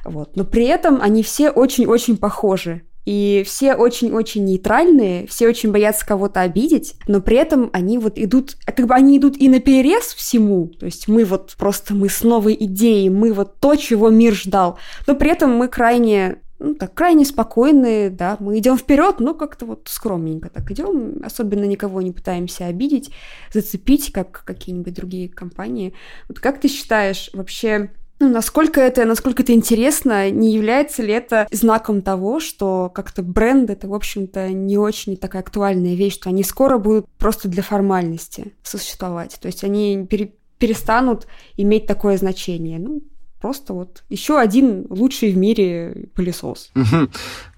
Вот. 0.06 0.38
Но 0.38 0.46
при 0.46 0.66
этом 0.68 1.02
они 1.02 1.22
все 1.22 1.50
очень-очень 1.50 2.16
похожи. 2.16 2.84
И 3.06 3.44
все 3.46 3.76
очень-очень 3.76 4.46
нейтральные, 4.46 5.28
все 5.28 5.50
очень 5.50 5.74
боятся 5.74 6.06
кого-то 6.06 6.40
обидеть, 6.40 6.96
но 7.10 7.20
при 7.20 7.36
этом 7.36 7.70
они 7.74 7.98
вот 7.98 8.18
идут, 8.18 8.56
как 8.66 8.88
бы 8.88 8.94
они 8.94 9.18
идут 9.18 9.36
и 9.36 9.50
на 9.50 9.60
перерез 9.60 10.14
всему, 10.14 10.68
то 10.68 10.86
есть 10.86 11.10
мы 11.10 11.26
вот 11.26 11.54
просто 11.58 11.94
мы 11.94 12.08
с 12.08 12.24
новой 12.24 12.56
идеей, 12.58 13.10
мы 13.10 13.34
вот 13.34 13.60
то, 13.60 13.76
чего 13.76 14.10
мир 14.10 14.34
ждал, 14.34 14.80
но 15.06 15.16
при 15.16 15.32
этом 15.32 15.52
мы 15.52 15.68
крайне 15.68 16.38
ну, 16.64 16.76
так, 16.76 16.94
крайне 16.94 17.26
спокойные, 17.26 18.10
да, 18.10 18.38
мы 18.40 18.58
идем 18.58 18.78
вперед, 18.78 19.20
но 19.20 19.34
как-то 19.34 19.66
вот 19.66 19.90
скромненько 19.90 20.50
так 20.50 20.72
идем, 20.72 21.22
особенно 21.24 21.66
никого 21.66 22.02
не 22.02 22.14
пытаемся 22.14 22.68
обидеть, 22.68 23.12
зацепить, 23.54 24.14
как 24.14 24.44
какие-нибудь 24.46 24.94
другие 24.94 25.28
компании. 25.28 25.94
Вот 26.30 26.40
как 26.40 26.62
ты 26.62 26.70
считаешь, 26.70 27.30
вообще 27.34 27.92
ну, 28.20 28.30
насколько 28.30 28.80
это, 28.80 29.04
насколько 29.04 29.44
это 29.44 29.54
интересно, 29.54 30.32
не 30.32 30.54
является 30.54 31.04
ли 31.04 31.12
это 31.12 31.48
знаком 31.52 32.02
того, 32.02 32.40
что 32.40 32.90
как-то 32.96 33.24
бренд 33.24 33.70
это, 33.70 33.90
в 33.90 33.94
общем-то, 33.94 34.48
не 34.50 34.78
очень 34.78 35.18
такая 35.18 35.42
актуальная 35.42 35.96
вещь, 35.96 36.14
что 36.14 36.30
они 36.30 36.44
скоро 36.44 36.78
будут 36.78 37.10
просто 37.18 37.50
для 37.50 37.64
формальности 37.64 38.54
существовать. 38.64 39.38
То 39.42 39.48
есть 39.48 39.66
они 39.66 40.08
пере 40.10 40.34
перестанут 40.60 41.28
иметь 41.58 41.88
такое 41.88 42.16
значение. 42.16 42.80
Ну, 42.80 43.02
Просто 43.44 43.74
вот 43.74 44.04
еще 44.08 44.40
один 44.40 44.86
лучший 44.90 45.34
в 45.34 45.38
мире 45.38 46.08
пылесос. 46.16 46.72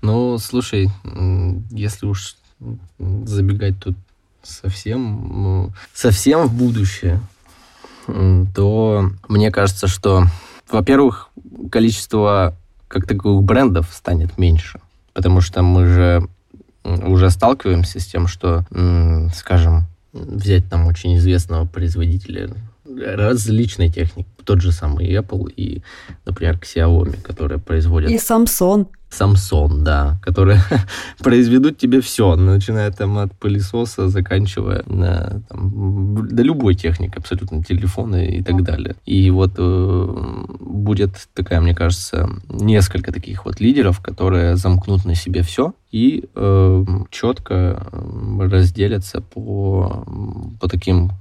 Ну, 0.01 0.37
слушай, 0.39 0.89
если 1.69 2.07
уж 2.07 2.37
забегать 2.97 3.79
тут 3.79 3.95
совсем, 4.41 5.43
ну, 5.43 5.73
совсем 5.93 6.47
в 6.47 6.53
будущее, 6.55 7.19
то 8.07 9.11
мне 9.29 9.51
кажется, 9.51 9.85
что, 9.85 10.23
во-первых, 10.71 11.29
количество 11.71 12.57
как 12.87 13.05
таковых 13.05 13.43
брендов 13.43 13.93
станет 13.93 14.39
меньше, 14.39 14.79
потому 15.13 15.39
что 15.39 15.61
мы 15.61 15.85
же 15.85 16.27
уже 16.83 17.29
сталкиваемся 17.29 17.99
с 17.99 18.07
тем, 18.07 18.25
что, 18.25 18.65
скажем, 19.35 19.83
взять 20.13 20.67
там 20.67 20.87
очень 20.87 21.15
известного 21.17 21.67
производителя 21.67 22.49
различной 22.85 23.89
техники, 23.89 24.27
тот 24.43 24.61
же 24.61 24.71
самый 24.71 25.07
Apple 25.11 25.51
и, 25.55 25.83
например, 26.25 26.59
Xiaomi, 26.61 27.21
которые 27.21 27.59
производят... 27.59 28.11
И 28.11 28.17
Samsung. 28.17 28.87
Samsung, 29.19 29.83
да, 29.83 30.19
которые 30.21 30.61
произведут 31.23 31.77
тебе 31.77 32.01
все, 32.01 32.35
начиная 32.35 32.91
там 32.91 33.17
от 33.17 33.33
пылесоса, 33.33 34.09
заканчивая 34.09 34.83
на, 34.87 35.41
там, 35.49 36.27
да 36.27 36.43
любой 36.43 36.75
техник, 36.75 37.17
абсолютно 37.17 37.63
телефоны 37.63 38.27
и 38.37 38.43
так 38.43 38.63
далее. 38.63 38.95
И 39.05 39.29
вот 39.29 39.53
э, 39.57 40.35
будет 40.59 41.27
такая, 41.33 41.61
мне 41.61 41.73
кажется, 41.73 42.29
несколько 42.49 43.11
таких 43.11 43.45
вот 43.45 43.59
лидеров, 43.59 43.99
которые 43.99 44.55
замкнут 44.55 45.05
на 45.05 45.15
себе 45.15 45.41
все 45.41 45.73
и 45.95 46.25
э, 46.35 46.85
четко 47.09 47.87
разделятся 48.37 49.21
по, 49.21 50.03
по 50.59 50.67
таким, 50.67 51.11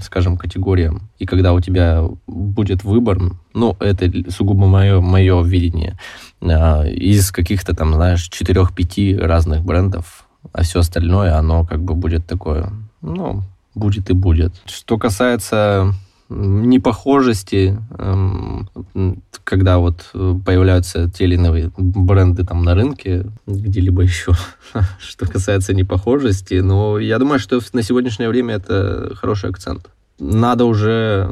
скажем, 0.00 0.36
категориям. 0.36 1.08
И 1.18 1.26
когда 1.26 1.52
у 1.52 1.60
тебя 1.60 2.04
будет 2.28 2.84
выбор, 2.84 3.18
ну, 3.52 3.76
это 3.80 4.08
сугубо 4.30 4.66
мое, 4.66 5.00
мое 5.00 5.42
видение, 5.42 5.98
из 6.42 7.30
каких-то 7.30 7.74
там, 7.74 7.94
знаешь, 7.94 8.28
четырех-пяти 8.28 9.16
разных 9.16 9.64
брендов, 9.64 10.26
а 10.52 10.62
все 10.62 10.80
остальное, 10.80 11.36
оно 11.36 11.64
как 11.64 11.82
бы 11.82 11.94
будет 11.94 12.26
такое, 12.26 12.72
ну, 13.00 13.42
будет 13.74 14.10
и 14.10 14.12
будет. 14.12 14.52
Что 14.66 14.98
касается 14.98 15.94
непохожести, 16.28 17.78
эм, 17.98 18.68
когда 19.44 19.78
вот 19.78 20.10
появляются 20.12 21.10
те 21.10 21.24
или 21.24 21.34
иные 21.34 21.70
бренды 21.76 22.44
там 22.44 22.64
на 22.64 22.74
рынке, 22.74 23.26
где-либо 23.46 24.02
еще, 24.02 24.32
что 24.98 25.26
касается 25.26 25.74
непохожести, 25.74 26.54
но 26.54 26.98
я 26.98 27.18
думаю, 27.18 27.38
что 27.38 27.60
на 27.72 27.82
сегодняшнее 27.82 28.28
время 28.28 28.54
это 28.54 29.14
хороший 29.14 29.50
акцент 29.50 29.90
надо 30.22 30.66
уже, 30.66 31.28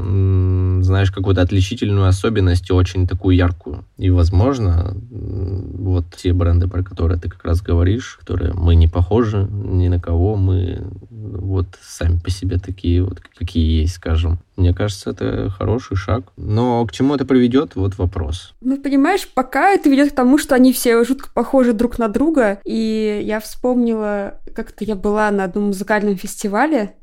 знаешь, 0.82 1.12
какую-то 1.12 1.42
отличительную 1.42 2.08
особенность, 2.08 2.70
очень 2.70 3.06
такую 3.06 3.36
яркую. 3.36 3.84
И, 3.96 4.10
возможно, 4.10 4.96
вот 5.10 6.04
те 6.16 6.32
бренды, 6.32 6.66
про 6.66 6.82
которые 6.82 7.18
ты 7.20 7.28
как 7.28 7.44
раз 7.44 7.62
говоришь, 7.62 8.18
которые 8.20 8.52
мы 8.52 8.74
не 8.74 8.88
похожи 8.88 9.46
ни 9.50 9.88
на 9.88 10.00
кого, 10.00 10.34
мы 10.36 10.82
вот 11.08 11.66
сами 11.80 12.18
по 12.18 12.30
себе 12.30 12.58
такие 12.58 13.04
вот, 13.04 13.20
какие 13.20 13.82
есть, 13.82 13.94
скажем. 13.94 14.40
Мне 14.56 14.74
кажется, 14.74 15.10
это 15.10 15.50
хороший 15.50 15.96
шаг. 15.96 16.24
Но 16.36 16.84
к 16.84 16.92
чему 16.92 17.14
это 17.14 17.24
приведет, 17.24 17.76
вот 17.76 17.96
вопрос. 17.96 18.54
Ну, 18.60 18.76
понимаешь, 18.76 19.28
пока 19.32 19.70
это 19.70 19.88
ведет 19.88 20.12
к 20.12 20.16
тому, 20.16 20.36
что 20.36 20.54
они 20.54 20.72
все 20.72 21.02
жутко 21.04 21.30
похожи 21.32 21.72
друг 21.72 21.98
на 21.98 22.08
друга. 22.08 22.58
И 22.64 23.22
я 23.24 23.40
вспомнила, 23.40 24.34
как-то 24.54 24.84
я 24.84 24.96
была 24.96 25.30
на 25.30 25.44
одном 25.44 25.68
музыкальном 25.68 26.16
фестивале, 26.16 26.94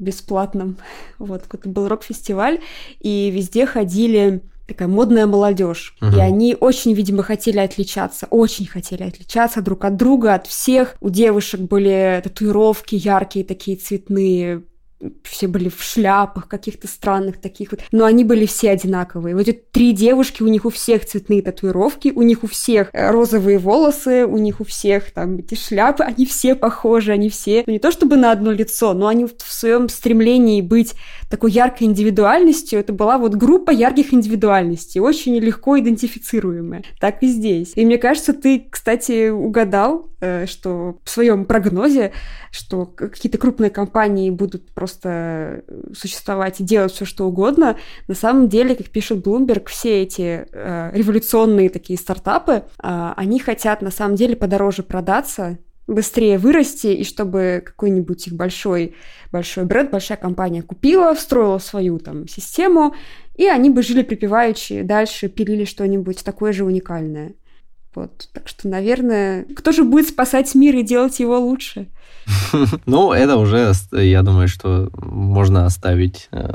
бесплатном. 0.00 0.76
Вот, 1.18 1.44
это 1.52 1.68
был 1.68 1.86
рок-фестиваль, 1.88 2.60
и 3.00 3.30
везде 3.30 3.66
ходили 3.66 4.42
такая 4.66 4.88
модная 4.88 5.26
молодежь. 5.26 5.96
Угу. 6.00 6.16
И 6.16 6.20
они 6.20 6.56
очень, 6.58 6.94
видимо, 6.94 7.22
хотели 7.22 7.58
отличаться, 7.58 8.26
очень 8.30 8.66
хотели 8.66 9.02
отличаться 9.02 9.62
друг 9.62 9.84
от 9.84 9.96
друга, 9.96 10.34
от 10.34 10.46
всех. 10.46 10.96
У 11.00 11.10
девушек 11.10 11.60
были 11.60 12.20
татуировки 12.22 12.94
яркие, 12.94 13.44
такие 13.44 13.76
цветные, 13.76 14.62
все 15.24 15.48
были 15.48 15.68
в 15.68 15.82
шляпах 15.82 16.48
каких-то 16.48 16.88
странных 16.88 17.40
таких 17.40 17.72
вот, 17.72 17.80
но 17.92 18.04
они 18.04 18.24
были 18.24 18.46
все 18.46 18.70
одинаковые. 18.70 19.34
Вот 19.34 19.48
эти 19.48 19.52
три 19.52 19.92
девушки, 19.92 20.42
у 20.42 20.48
них 20.48 20.64
у 20.64 20.70
всех 20.70 21.06
цветные 21.06 21.42
татуировки, 21.42 22.12
у 22.14 22.22
них 22.22 22.44
у 22.44 22.46
всех 22.46 22.90
э, 22.92 23.10
розовые 23.10 23.58
волосы, 23.58 24.26
у 24.26 24.36
них 24.36 24.60
у 24.60 24.64
всех 24.64 25.12
там 25.12 25.38
эти 25.38 25.54
шляпы, 25.54 26.04
они 26.04 26.26
все 26.26 26.54
похожи, 26.54 27.12
они 27.12 27.30
все, 27.30 27.64
ну 27.66 27.72
не 27.72 27.78
то 27.78 27.90
чтобы 27.90 28.16
на 28.16 28.32
одно 28.32 28.52
лицо, 28.52 28.92
но 28.92 29.06
они 29.06 29.24
в 29.24 29.52
своем 29.52 29.88
стремлении 29.88 30.60
быть 30.60 30.94
такой 31.30 31.52
яркой 31.52 31.86
индивидуальностью, 31.86 32.78
это 32.78 32.92
была 32.92 33.18
вот 33.18 33.34
группа 33.34 33.70
ярких 33.70 34.12
индивидуальностей, 34.12 35.00
очень 35.00 35.38
легко 35.38 35.78
идентифицируемая. 35.78 36.82
Так 36.98 37.22
и 37.22 37.28
здесь. 37.28 37.72
И 37.74 37.86
мне 37.86 37.98
кажется, 37.98 38.32
ты, 38.32 38.66
кстати, 38.68 39.28
угадал, 39.28 40.10
э, 40.20 40.46
что 40.46 40.98
в 41.04 41.10
своем 41.10 41.44
прогнозе, 41.44 42.12
что 42.50 42.84
какие-то 42.84 43.38
крупные 43.38 43.70
компании 43.70 44.30
будут 44.30 44.72
просто 44.72 44.89
существовать 45.94 46.60
и 46.60 46.64
делать 46.64 46.92
все, 46.92 47.04
что 47.04 47.26
угодно. 47.26 47.76
На 48.08 48.14
самом 48.14 48.48
деле, 48.48 48.74
как 48.74 48.88
пишет 48.88 49.26
Bloomberg, 49.26 49.68
все 49.68 50.02
эти 50.02 50.46
э, 50.50 50.90
революционные 50.92 51.68
такие 51.68 51.98
стартапы, 51.98 52.52
э, 52.82 53.12
они 53.16 53.38
хотят 53.38 53.82
на 53.82 53.90
самом 53.90 54.16
деле 54.16 54.36
подороже 54.36 54.82
продаться, 54.82 55.58
быстрее 55.90 56.38
вырасти, 56.38 56.88
и 56.88 57.04
чтобы 57.04 57.62
какой-нибудь 57.64 58.28
их 58.28 58.34
большой, 58.34 58.94
большой 59.32 59.64
бренд, 59.64 59.90
большая 59.90 60.18
компания 60.18 60.62
купила, 60.62 61.14
встроила 61.14 61.58
свою 61.58 61.98
там 61.98 62.28
систему, 62.28 62.94
и 63.34 63.46
они 63.46 63.70
бы 63.70 63.82
жили 63.82 64.02
припеваючи, 64.02 64.82
дальше 64.82 65.28
пилили 65.28 65.64
что-нибудь 65.64 66.24
такое 66.24 66.52
же 66.52 66.64
уникальное. 66.64 67.34
Вот, 67.94 68.28
так 68.32 68.46
что, 68.46 68.68
наверное, 68.68 69.44
кто 69.56 69.72
же 69.72 69.82
будет 69.82 70.08
спасать 70.08 70.54
мир 70.54 70.76
и 70.76 70.82
делать 70.82 71.18
его 71.20 71.38
лучше? 71.38 71.88
Ну, 72.86 73.12
это 73.12 73.36
уже, 73.36 73.72
я 73.92 74.22
думаю, 74.22 74.48
что 74.48 74.90
можно 74.94 75.66
оставить, 75.66 76.28
э, 76.32 76.52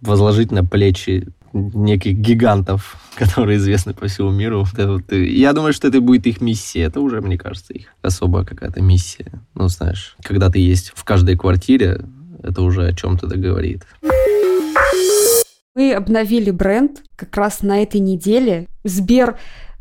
возложить 0.00 0.52
на 0.52 0.64
плечи 0.64 1.28
неких 1.52 2.16
гигантов, 2.16 2.96
которые 3.16 3.58
известны 3.58 3.94
по 3.94 4.06
всему 4.06 4.30
миру. 4.30 4.66
Я 5.10 5.52
думаю, 5.52 5.72
что 5.72 5.88
это 5.88 6.00
будет 6.00 6.26
их 6.26 6.40
миссия. 6.40 6.82
Это 6.82 7.00
уже, 7.00 7.20
мне 7.20 7.38
кажется, 7.38 7.72
их 7.72 7.86
особая 8.02 8.44
какая-то 8.44 8.80
миссия. 8.80 9.32
Ну, 9.54 9.68
знаешь, 9.68 10.16
когда 10.22 10.50
ты 10.50 10.58
есть 10.58 10.92
в 10.94 11.04
каждой 11.04 11.36
квартире, 11.36 12.00
это 12.42 12.62
уже 12.62 12.86
о 12.86 12.92
чем-то 12.92 13.26
договорит. 13.26 13.86
Мы 15.74 15.92
обновили 15.92 16.50
бренд 16.50 17.02
как 17.16 17.36
раз 17.36 17.62
на 17.62 17.82
этой 17.82 18.00
неделе. 18.00 18.66
Сбер 18.84 19.36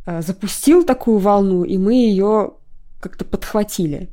запустил 0.05 0.83
такую 0.83 1.19
волну, 1.19 1.63
и 1.63 1.77
мы 1.77 1.93
ее 1.93 2.53
как-то 2.99 3.25
подхватили. 3.25 4.09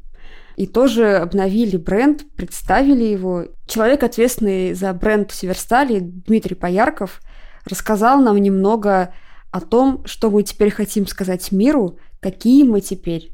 И 0.57 0.67
тоже 0.67 1.17
обновили 1.17 1.77
бренд, 1.77 2.25
представили 2.37 3.05
его. 3.05 3.47
Человек, 3.67 4.03
ответственный 4.03 4.75
за 4.75 4.93
бренд 4.93 5.33
Северстали, 5.33 6.01
Дмитрий 6.01 6.55
Поярков– 6.55 7.21
рассказал 7.65 8.21
нам 8.21 8.39
немного 8.39 9.13
о 9.51 9.61
том, 9.61 10.03
что 10.07 10.31
мы 10.31 10.43
теперь 10.43 10.71
хотим 10.71 11.07
сказать 11.07 11.53
миру, 11.53 11.99
какие 12.21 12.65
мы 12.65 12.81
теперь, 12.81 13.33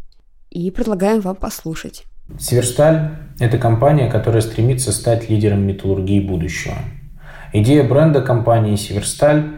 и 0.50 0.70
предлагаем 0.70 1.20
вам 1.20 1.36
послушать. 1.36 2.04
Северсталь– 2.38 3.16
это 3.38 3.58
компания, 3.58 4.10
которая 4.10 4.42
стремится 4.42 4.92
стать 4.92 5.30
лидером 5.30 5.66
металлургии 5.66 6.20
будущего. 6.20 6.74
Идея 7.52 7.84
бренда 7.84 8.20
компании 8.20 8.76
Северсталь 8.76 9.57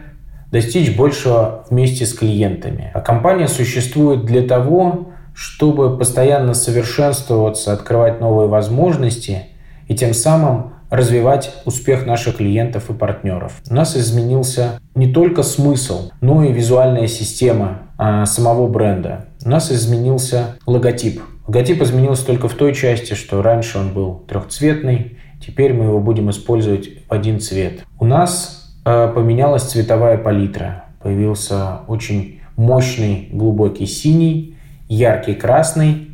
достичь 0.51 0.95
большего 0.95 1.65
вместе 1.69 2.05
с 2.05 2.13
клиентами. 2.13 2.91
А 2.93 3.01
компания 3.01 3.47
существует 3.47 4.25
для 4.25 4.41
того, 4.41 5.11
чтобы 5.33 5.97
постоянно 5.97 6.53
совершенствоваться, 6.53 7.73
открывать 7.73 8.19
новые 8.19 8.47
возможности 8.47 9.43
и 9.87 9.95
тем 9.95 10.13
самым 10.13 10.73
развивать 10.89 11.55
успех 11.65 12.05
наших 12.05 12.37
клиентов 12.37 12.89
и 12.89 12.93
партнеров. 12.93 13.61
У 13.69 13.73
нас 13.73 13.95
изменился 13.95 14.79
не 14.93 15.11
только 15.11 15.41
смысл, 15.41 16.11
но 16.19 16.43
и 16.43 16.51
визуальная 16.51 17.07
система 17.07 17.83
а, 17.97 18.25
самого 18.25 18.67
бренда. 18.67 19.27
У 19.45 19.49
нас 19.49 19.71
изменился 19.71 20.57
логотип. 20.67 21.21
Логотип 21.47 21.81
изменился 21.81 22.25
только 22.25 22.49
в 22.49 22.55
той 22.55 22.75
части, 22.75 23.13
что 23.13 23.41
раньше 23.41 23.79
он 23.79 23.93
был 23.93 24.25
трехцветный, 24.27 25.17
теперь 25.45 25.73
мы 25.73 25.85
его 25.85 26.01
будем 26.01 26.29
использовать 26.29 26.89
в 27.07 27.13
один 27.13 27.39
цвет. 27.39 27.85
У 27.97 28.05
нас 28.05 28.60
поменялась 28.83 29.63
цветовая 29.63 30.17
палитра. 30.17 30.85
Появился 31.01 31.79
очень 31.87 32.41
мощный 32.55 33.29
глубокий 33.31 33.85
синий, 33.85 34.55
яркий 34.87 35.33
красный, 35.33 36.11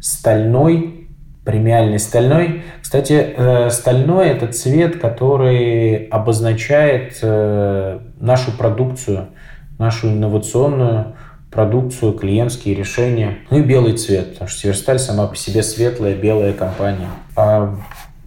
стальной, 0.00 1.08
премиальный 1.44 1.98
стальной. 1.98 2.62
Кстати, 2.80 3.34
э, 3.36 3.70
стальной– 3.70 4.28
это 4.30 4.46
цвет, 4.48 5.00
который 5.00 6.06
обозначает 6.06 7.18
э, 7.22 7.98
нашу 8.20 8.52
продукцию, 8.52 9.28
нашу 9.78 10.08
инновационную 10.08 11.16
продукцию, 11.50 12.12
клиентские 12.12 12.74
решения. 12.74 13.38
Ну 13.50 13.58
и 13.58 13.62
белый 13.62 13.96
цвет, 13.96 14.32
потому 14.32 14.48
что 14.48 14.60
Северсталь 14.60 14.98
сама 14.98 15.26
по 15.26 15.36
себе 15.36 15.62
светлая, 15.62 16.14
белая 16.14 16.52
компания. 16.52 17.08
А 17.36 17.74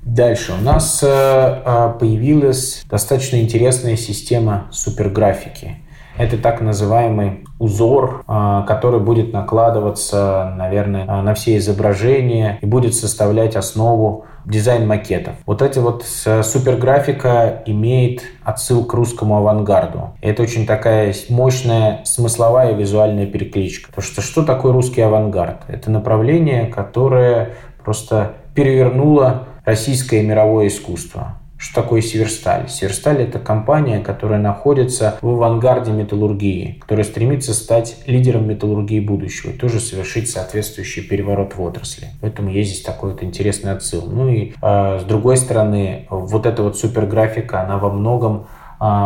дальше 0.06 0.54
у 0.54 0.64
нас 0.64 1.04
э, 1.04 1.94
появилась 2.00 2.86
достаточно 2.90 3.42
интересная 3.42 3.98
система 3.98 4.68
суперграфики. 4.72 5.78
Это 6.18 6.38
так 6.38 6.62
называемый 6.62 7.44
узор, 7.60 8.24
а, 8.26 8.62
который 8.64 9.02
будет 9.02 9.34
накладываться, 9.34 10.54
наверное, 10.58 11.06
на 11.06 11.34
все 11.34 11.58
изображения 11.58 12.58
и 12.62 12.66
будет 12.66 12.96
составлять 12.96 13.58
основу 13.58 14.26
дизайн-макетов. 14.46 15.36
Вот 15.46 15.62
эти 15.62 15.80
вот 15.80 16.04
суперграфика 16.04 17.64
имеет 17.66 18.22
отсыл 18.44 18.86
к 18.86 18.94
русскому 18.94 19.38
авангарду. 19.38 20.12
Это 20.22 20.44
очень 20.44 20.66
такая 20.66 21.14
мощная 21.30 22.02
смысловая 22.06 22.72
и 22.72 22.76
визуальная 22.76 23.26
перекличка. 23.26 23.90
Потому 23.90 24.06
что 24.06 24.22
что 24.22 24.44
такое 24.44 24.72
русский 24.72 25.02
авангард? 25.02 25.64
Это 25.68 25.90
направление, 25.90 26.68
которое 26.68 27.56
просто 27.84 28.34
перевернуло 28.54 29.48
российское 29.66 30.22
мировое 30.22 30.68
искусство. 30.68 31.40
Что 31.58 31.82
такое 31.82 32.02
Северсталь? 32.02 32.70
Северсталь– 32.70 33.22
это 33.24 33.40
компания, 33.40 34.00
которая 34.00 34.40
находится 34.40 35.18
в 35.22 35.30
авангарде 35.30 35.92
металлургии, 35.92 36.78
которая 36.82 37.06
стремится 37.06 37.54
стать 37.54 37.98
лидером 38.06 38.48
металлургии 38.48 39.00
будущего 39.00 39.52
и 39.52 39.54
тоже 39.54 39.80
совершить 39.80 40.30
соответствующий 40.30 41.02
переворот 41.02 41.56
в 41.56 41.62
отрасли. 41.62 42.10
Поэтому 42.22 42.52
есть 42.52 42.72
здесь 42.72 42.84
такой 42.84 43.12
вот 43.12 43.24
интересный 43.24 43.72
отсыл. 43.72 44.04
Ну 44.06 44.30
и 44.30 44.54
э, 44.62 45.00
с 45.00 45.04
другой 45.06 45.38
стороны, 45.38 46.08
вот 46.10 46.46
эта 46.46 46.62
вот 46.62 46.78
суперграфика, 46.78 47.62
она 47.62 47.78
во 47.78 47.90
многом 47.90 48.48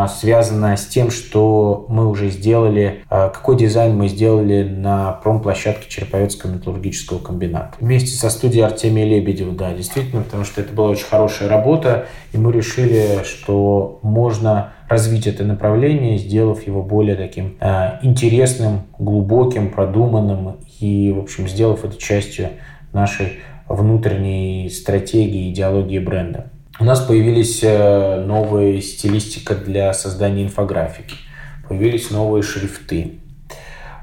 связано 0.08 0.75
с 0.75 0.86
тем, 0.88 1.12
что 1.12 1.86
мы 1.89 2.08
уже 2.08 2.29
сделали, 2.29 3.03
а, 3.10 3.29
какой 3.29 3.58
дизайн 3.58 3.95
мы 3.95 4.08
сделали 4.08 4.63
на 4.63 5.13
промплощадке 5.13 5.89
Череповецкого 5.89 6.51
металлургического 6.51 7.19
комбината. 7.19 7.73
Вместе 7.79 8.15
со 8.15 8.29
студией 8.29 8.65
Артемия 8.65 9.05
Лебедева, 9.05 9.53
да, 9.53 9.73
действительно, 9.73 10.23
потому 10.23 10.43
что 10.43 10.62
это 10.62 10.73
была 10.73 10.89
очень 10.89 11.05
хорошая 11.05 11.49
работа, 11.49 12.08
и 12.34 12.38
мы 12.38 12.51
решили, 12.51 13.23
что 13.23 13.99
можно 14.01 14.73
развить 14.88 15.27
это 15.27 15.43
направление, 15.43 16.17
сделав 16.17 16.65
его 16.65 16.82
более 16.82 17.15
таким 17.15 17.58
э, 17.60 17.99
интересным, 18.01 18.88
глубоким, 18.97 19.71
продуманным 19.71 20.58
и, 20.79 21.12
в 21.15 21.19
общем, 21.19 21.47
сделав 21.47 21.86
это 21.86 21.97
частью 21.97 22.49
нашей 22.91 23.39
внутренней 23.67 24.69
стратегии, 24.69 25.51
идеологии 25.51 25.99
бренда. 25.99 26.51
У 26.82 26.86
нас 26.86 27.02
появились 27.02 27.60
э, 27.62 28.24
новые 28.26 28.82
стилистика 28.82 29.54
для 29.54 29.92
создания 29.92 30.44
инфографики, 30.44 31.15
появились 31.68 32.10
новые 32.10 32.42
шрифты, 32.42 33.20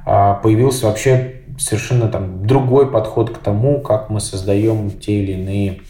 а, 0.04 0.34
появился 0.34 0.84
вообще 0.84 1.40
совершенно 1.58 2.08
там 2.08 2.46
другой 2.46 2.90
подход 2.90 3.30
к 3.30 3.38
тому, 3.38 3.80
как 3.80 4.10
мы 4.10 4.20
создаем 4.20 4.90
те 4.90 5.22
или 5.22 5.32
иные 5.32 5.80